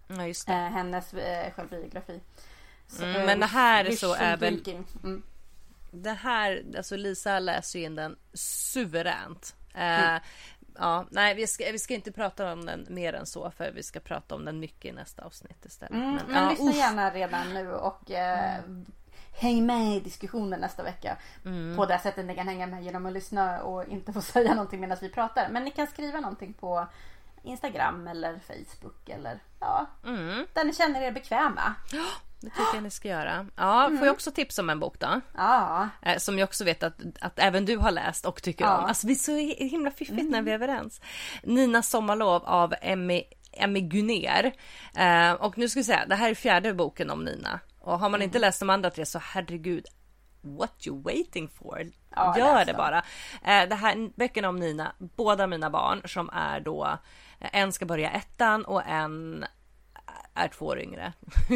Ja, 0.09 0.27
just 0.27 0.47
det. 0.47 0.53
eh, 0.53 0.59
Hennes 0.59 1.15
eh, 1.15 1.53
självbiografi. 1.53 2.21
Mm, 2.99 3.17
eh, 3.17 3.27
men 3.27 3.41
det 3.41 3.47
här 3.47 3.85
är 3.85 3.91
så 3.91 4.15
är 4.15 4.37
väl-. 4.37 4.85
Mm. 5.05 5.23
Det 5.91 6.13
här, 6.13 6.65
alltså 6.77 6.97
Lisa 6.97 7.39
läser 7.39 7.79
ju 7.79 7.85
in 7.85 7.95
den 7.95 8.17
suveränt. 8.35 9.55
Eh, 9.75 10.17
Ja, 10.79 11.05
nej 11.11 11.35
vi 11.35 11.47
ska, 11.47 11.65
vi 11.73 11.79
ska 11.79 11.95
inte 11.95 12.13
prata 12.13 12.53
om 12.53 12.67
den 12.67 12.87
mer 12.91 13.13
än 13.13 13.27
så 13.27 13.51
för 13.51 13.71
vi 13.73 13.83
ska 13.83 14.01
prata 14.01 14.35
om 14.35 14.45
den 14.45 14.61
mycket 14.61 14.85
i 14.85 14.93
nästa 14.93 15.25
avsnitt 15.25 15.65
istället. 15.65 15.95
Mm, 15.95 16.19
men 16.29 16.43
ja, 16.43 16.51
lyssna 16.51 16.71
uff. 16.71 16.77
gärna 16.77 17.11
redan 17.11 17.55
nu 17.55 17.73
och 17.73 18.11
eh, 18.11 18.61
häng 19.39 19.67
med 19.67 19.97
i 19.97 20.01
diskussionen 20.01 20.61
nästa 20.61 20.83
vecka. 20.83 21.17
Mm. 21.45 21.77
På 21.77 21.87
det 21.87 21.99
sättet 21.99 22.27
ni 22.27 22.35
kan 22.35 22.49
hänga 22.49 22.67
med 22.67 22.85
genom 22.85 23.07
att 23.07 23.13
lyssna 23.13 23.63
och 23.63 23.85
inte 23.89 24.13
få 24.13 24.21
säga 24.33 24.55
någonting 24.55 24.81
medan 24.81 24.99
vi 25.01 25.09
pratar. 25.09 25.49
Men 25.49 25.65
ni 25.65 25.71
kan 25.71 25.87
skriva 25.87 26.21
någonting 26.21 26.53
på 26.53 26.87
Instagram 27.43 28.07
eller 28.09 28.39
Facebook 28.47 29.09
eller 29.09 29.39
ja, 29.61 29.87
Mm. 30.05 30.47
där 30.53 30.65
ni 30.65 30.75
känner 30.75 31.03
er 31.03 31.13
bekväma. 31.13 31.75
Det 32.41 32.51
tycker 32.51 32.75
jag 32.75 32.83
ni 32.83 32.91
ska 32.91 33.09
göra. 33.09 33.47
Ja, 33.57 33.87
Mm. 33.87 33.99
får 33.99 34.07
jag 34.07 34.15
också 34.15 34.31
tipsa 34.31 34.63
om 34.63 34.71
en 34.71 34.81
bok 34.81 34.99
då? 35.01 35.21
Ja, 35.37 35.89
Eh, 36.03 36.19
Som 36.19 36.39
jag 36.39 36.47
också 36.47 36.65
vet 36.65 36.83
att, 36.83 36.95
att 37.21 37.39
även 37.39 37.65
du 37.65 37.77
har 37.77 37.91
läst 37.91 38.27
och 38.27 38.43
tycker 38.43 38.65
Ja. 38.65 38.71
Mm. 38.71 38.81
om. 38.83 38.87
Alltså 38.89 39.07
vi 39.07 39.13
är 39.13 39.17
så 39.17 39.37
himla 39.65 39.91
fiffigt 39.91 40.31
när 40.31 40.43
vi 40.43 40.51
är 40.51 40.55
överens. 40.55 41.01
Nina 41.43 41.83
Sommarlov 41.83 42.45
av 42.45 42.75
Emmy, 42.83 43.23
Emmy 43.53 43.81
Gunér. 43.81 44.53
Eh, 44.97 45.33
och 45.33 45.59
nu 45.59 45.69
ska 45.69 45.81
vi 45.81 45.85
säga, 45.85 46.07
det 46.07 46.15
här 46.15 46.31
är 46.31 46.35
fjärde 46.35 46.75
boken 46.75 47.11
om 47.11 47.25
Nina. 47.25 47.61
Och 47.81 47.93
har 47.99 48.09
man 48.09 48.15
Mm. 48.21 48.23
inte 48.25 48.39
läst 48.39 48.61
de 48.61 48.71
andra 48.71 48.91
tre 48.91 49.07
så 49.07 49.19
herregud, 49.19 49.87
what 50.43 50.87
you 50.87 51.03
waiting 51.03 51.49
for? 51.49 51.83
Ja, 52.15 52.39
Gör 52.39 52.65
det 52.65 52.75
bara. 52.75 52.99
Eh, 53.45 53.69
det 53.69 53.75
här 53.75 54.11
böckerna 54.17 54.49
om 54.49 54.57
Nina, 54.57 54.93
båda 54.99 55.47
mina 55.47 55.71
barn 55.71 56.03
som 56.05 56.31
är 56.33 56.61
då, 56.61 56.99
en 57.39 57.73
ska 57.73 57.87
börja 57.87 58.11
ettan 58.11 58.65
och 58.65 58.83
en 58.87 59.45
är 60.37 60.49
två 60.49 60.67
år 60.67 60.79
yngre. 60.79 61.13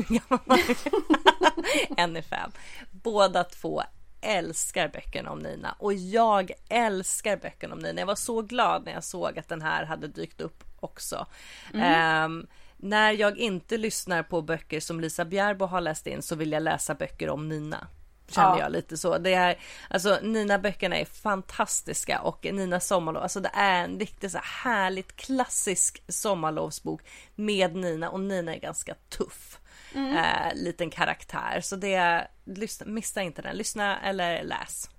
En 1.97 2.17
är 2.17 2.23
fem. 2.23 2.51
Båda 2.91 3.45
två 3.45 3.83
älskar 4.21 4.89
böckerna 4.89 5.31
om 5.31 5.39
Nina 5.39 5.75
och 5.79 5.95
jag 5.95 6.53
älskar 6.69 7.37
böckerna 7.37 7.75
om 7.75 7.81
Nina. 7.81 8.01
Jag 8.01 8.07
var 8.07 8.15
så 8.15 8.43
glad 8.43 8.85
när 8.85 8.93
jag 8.93 9.05
såg 9.05 9.39
att 9.39 9.49
den 9.49 9.63
här 9.63 9.85
hade 9.85 10.09
dykt 10.09 10.41
upp 10.41 10.65
också. 10.81 11.27
Ehm, 11.75 12.47
när 12.77 13.13
jag 13.13 13.39
inte 13.39 13.77
lyssnar 13.77 14.23
på 14.23 14.43
böcker 14.43 14.81
som 14.81 15.01
Lisa 15.01 15.25
Bjärbo 15.25 15.67
har 15.67 15.81
läst 15.81 16.07
in 16.07 16.23
så 16.23 16.37
vill 16.37 16.53
jag 16.53 16.63
läsa 16.63 16.95
böcker 16.95 17.31
om 17.31 17.49
Nina. 17.49 17.87
Kände 18.31 18.59
Ja. 18.59 18.65
jag 18.65 18.73
lite 18.73 18.97
så. 18.99 19.19
Det 19.19 19.35
är, 19.35 19.59
alltså 19.91 20.19
Nina 20.23 20.59
böckerna 20.59 20.97
är 20.97 21.05
fantastiska 21.05 22.21
och 22.21 22.45
Nina 22.53 22.81
sommarlov, 22.81 23.23
alltså 23.23 23.41
det 23.41 23.51
är 23.55 23.85
en 23.85 23.99
riktigt 23.99 24.33
så 24.33 24.39
här 24.39 24.73
härligt 24.73 25.17
klassisk 25.17 26.03
sommarlovsbok 26.09 27.03
med 27.35 27.77
Nina 27.77 28.11
och 28.11 28.21
Nina 28.21 28.55
är 28.55 28.61
ganska 28.61 28.95
tuff. 29.09 29.57
Eh, 29.95 30.55
liten 30.55 30.91
karaktär 30.91 31.61
så 31.63 31.77
det 31.77 32.27
lyssna, 32.45 32.87
missa 32.87 33.23
inte 33.23 33.43
den, 33.43 33.57
lyssna 33.57 34.01
eller 34.01 34.43
läs. 34.43 34.91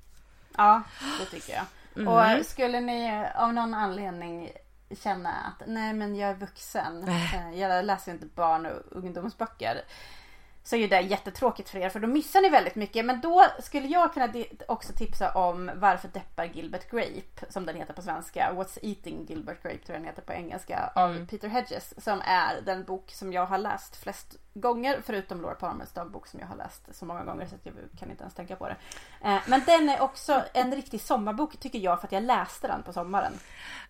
ja 0.57 0.81
det 1.19 1.25
tycker 1.25 1.53
jag. 1.53 1.65
Mm. 1.95 2.07
Och 2.39 2.45
skulle 2.45 2.79
ni 2.81 3.25
av 3.35 3.53
någon 3.53 3.73
anledning 3.73 4.51
känna 5.03 5.29
att 5.29 5.67
nej 5.67 5.93
men 5.93 6.15
jag 6.15 6.29
är 6.29 6.35
vuxen. 6.35 7.07
eh, 7.07 7.59
Jag 7.59 7.85
läser 7.85 8.11
inte 8.11 8.25
barn 8.25 8.65
och 8.65 8.97
ungdomsböcker. 8.97 9.81
Så 10.63 10.76
är 10.76 10.80
ju 10.80 10.88
det 10.88 11.02
jättetråkigt 11.02 11.69
för 11.69 11.80
er 11.80 11.89
för 11.89 12.00
då 12.00 12.08
missar 12.08 12.41
ni 12.41 12.50
väldigt 12.50 12.76
mycket. 12.76 13.06
Men 13.06 13.21
då 13.21 13.45
skulle 13.60 13.88
jag 13.88 14.13
kunna 14.13 14.34
också 14.67 14.93
tipsa 14.93 15.32
om 15.32 15.71
Varför 15.76 16.08
deppar 16.08 16.45
Gilbert 16.45 16.91
Grape 16.91 17.52
som 17.52 17.65
den 17.65 17.76
heter 17.76 17.93
på 17.93 18.02
svenska. 18.02 18.52
What's 18.54 18.80
eating 18.82 19.26
Gilbert 19.30 19.63
Grape 19.63 19.78
tror 19.78 19.95
jag 19.95 20.02
den 20.02 20.06
heter 20.06 20.21
på 20.21 20.34
engelska. 20.34 20.91
Av 20.95 21.26
Peter 21.26 21.47
Hedges. 21.47 22.04
Som 22.04 22.21
är 22.26 22.62
den 22.62 22.84
bok 22.84 23.12
som 23.12 23.34
jag 23.34 23.45
har 23.45 23.58
läst 23.58 23.95
flest 23.95 24.36
gånger. 24.53 25.01
Förutom 25.05 25.41
Laura 25.41 25.55
Palmers 25.55 25.89
dagbok 25.91 26.27
som 26.27 26.39
jag 26.39 26.47
har 26.47 26.55
läst 26.55 26.81
så 26.91 27.05
många 27.05 27.23
gånger 27.23 27.45
så 27.47 27.55
att 27.55 27.65
jag 27.65 27.73
kan 27.99 28.11
inte 28.11 28.21
ens 28.23 28.33
tänka 28.33 28.55
på 28.55 28.67
det. 28.67 28.75
Eh, 29.21 29.37
Men 29.47 29.61
den 29.65 29.89
är 29.89 30.01
också 30.01 30.43
en 30.53 30.75
riktig 30.75 31.01
sommarbok 31.01 31.57
tycker 31.59 31.79
jag 31.79 31.99
för 31.99 32.07
att 32.07 32.11
jag 32.11 32.23
läste 32.23 32.67
den 32.67 32.83
på 32.83 32.93
sommaren. 32.93 33.33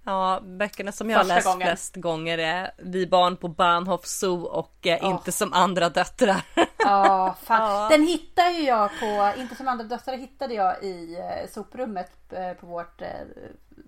Ja, 0.04 0.40
böckerna 0.44 0.92
som 0.92 1.10
jag 1.10 1.18
har 1.18 1.26
läst 1.26 1.46
gången. 1.48 1.68
flest 1.68 1.96
gånger 1.96 2.38
är 2.38 2.72
Vi 2.78 3.08
barn 3.08 3.38
på 3.38 3.48
Bahnhof 3.48 4.06
Zoo 4.06 4.44
och 4.44 4.88
eh, 4.88 5.00
Åh. 5.02 5.10
Inte 5.10 5.32
som 5.32 5.54
andra 5.54 5.90
döttrar. 5.90 6.42
Ja. 6.78 7.36
Den 7.92 8.04
hittade 8.08 8.52
ju 8.52 8.64
jag 8.64 8.90
på, 9.00 9.34
inte 9.42 9.56
som 9.56 9.68
andra 9.68 9.86
döttrar 9.86 10.18
hittade 10.18 10.54
jag 10.54 10.84
i 10.84 11.18
eh, 11.20 11.50
soprummet 11.50 12.34
eh, 12.34 12.54
på 12.54 12.66
vårt, 12.68 13.02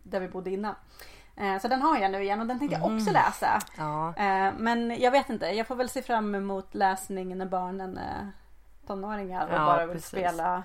där 0.03 0.19
vi 0.19 0.27
bodde 0.27 0.49
innan. 0.51 0.75
Eh, 1.37 1.59
så 1.61 1.67
den 1.67 1.81
har 1.81 1.97
jag 1.97 2.11
nu 2.11 2.23
igen 2.23 2.41
och 2.41 2.47
den 2.47 2.59
tänkte 2.59 2.77
jag 2.81 2.95
också 2.95 3.11
läsa. 3.11 3.59
ja. 3.77 4.13
Eh, 4.17 4.53
men 4.57 4.99
jag 5.01 5.11
vet 5.11 5.29
inte, 5.29 5.45
jag 5.45 5.67
får 5.67 5.75
väl 5.75 5.89
se 5.89 6.01
fram 6.01 6.35
emot 6.35 6.75
läsning 6.75 7.37
när 7.37 7.45
barnen 7.45 7.97
är 7.97 8.31
tonåringar 8.87 9.47
och 9.47 9.53
Ja, 9.53 9.65
bara 9.65 9.85
vill 9.85 9.95
precis. 9.95 10.07
spela 10.09 10.63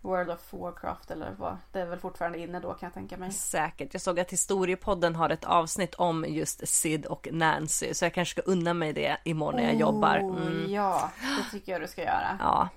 World 0.00 0.30
of 0.30 0.52
Warcraft 0.52 1.10
eller 1.10 1.34
vad. 1.38 1.56
Det 1.72 1.80
är 1.80 1.86
väl 1.86 1.98
fortfarande 1.98 2.38
inne 2.38 2.60
då 2.60 2.68
kan 2.74 2.86
jag 2.86 2.94
tänka 2.94 3.16
mig. 3.16 3.32
Säkert. 3.32 3.88
Jag 3.92 4.00
såg 4.02 4.20
att 4.20 4.32
historiepodden 4.32 5.14
har 5.16 5.30
ett 5.30 5.44
avsnitt 5.44 5.94
om 5.94 6.24
just 6.28 6.68
Sid 6.68 7.06
och 7.06 7.28
Nancy 7.32 7.94
så 7.94 8.04
jag 8.04 8.14
kanske 8.14 8.40
ska 8.42 8.50
unna 8.50 8.74
mig 8.74 8.92
det 8.92 9.16
imorgon 9.24 9.56
när 9.60 9.66
jag 9.66 9.74
jobbar. 9.74 10.18
Oh, 10.18 10.36
Mm. 10.46 10.72
Ja, 10.72 11.10
det 11.20 11.50
tycker 11.58 11.72
jag 11.72 11.80
du 11.80 11.88
ska 11.88 12.02
göra. 12.02 12.38
Ja. 12.40 12.68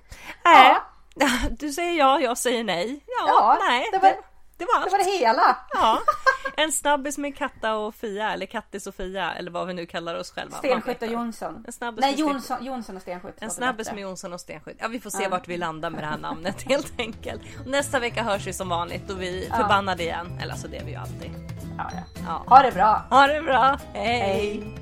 Ja. 0.44 0.76
Äh, 1.20 1.28
du 1.58 1.72
säger 1.72 1.98
ja, 1.98 2.20
jag 2.20 2.38
säger 2.38 2.64
nej. 2.64 3.04
Ja, 3.06 3.24
Ja, 3.28 3.58
nej. 3.68 3.88
det 3.92 3.98
var- 3.98 4.31
det, 4.56 4.64
var 4.64 4.80
allt. 4.80 4.84
Det 4.84 4.90
var 4.90 4.98
det 4.98 5.18
hela. 5.18 5.56
Ja. 5.72 5.98
En 6.56 6.72
snabbis 6.72 7.18
med 7.18 7.36
Katta 7.36 7.74
och 7.74 7.94
Fia 7.94 8.32
eller 8.32 8.46
Kattis 8.46 8.86
och 8.86 8.94
Fia 8.94 9.32
eller 9.34 9.50
vad 9.50 9.66
vi 9.66 9.74
nu 9.74 9.86
kallar 9.86 10.14
oss 10.14 10.30
själva. 10.30 10.58
Stenskytt 10.58 11.02
och 11.02 11.08
Jonsson. 11.08 11.64
En 11.66 11.72
snabbis 11.72 12.00
Nej, 12.00 12.14
Jonsson, 12.20 12.64
Jonsson 12.64 12.96
och 12.96 13.02
Stenskytt. 13.02 13.34
En 13.38 13.50
snabbis 13.50 13.92
med 13.92 14.00
Jonsson 14.00 14.32
och 14.32 14.40
Stenskytt. 14.40 14.76
Ja, 14.80 14.88
vi 14.88 15.00
får 15.00 15.10
se 15.10 15.28
vart 15.28 15.48
vi 15.48 15.56
landar 15.56 15.90
med 15.90 16.02
det 16.02 16.06
här 16.06 16.18
namnet 16.18 16.62
helt 16.68 16.92
enkelt. 16.98 17.42
Nästa 17.66 17.98
vecka 17.98 18.22
hörs 18.22 18.46
vi 18.46 18.52
som 18.52 18.68
vanligt 18.68 19.10
och 19.10 19.22
vi 19.22 19.46
är 19.46 19.56
förbannade 19.56 20.02
igen. 20.02 20.38
Eller 20.42 20.52
alltså 20.52 20.68
det 20.68 20.76
är 20.76 20.84
vi 20.84 20.90
ju 20.90 20.96
alltid. 20.96 21.30
Ja, 21.78 21.90
ja. 21.92 22.22
Ja. 22.26 22.44
Ha 22.56 22.62
det 22.62 22.72
bra. 22.72 23.02
Ha 23.10 23.26
det 23.26 23.42
bra. 23.42 23.78
Hej. 23.94 24.18
Hej. 24.20 24.81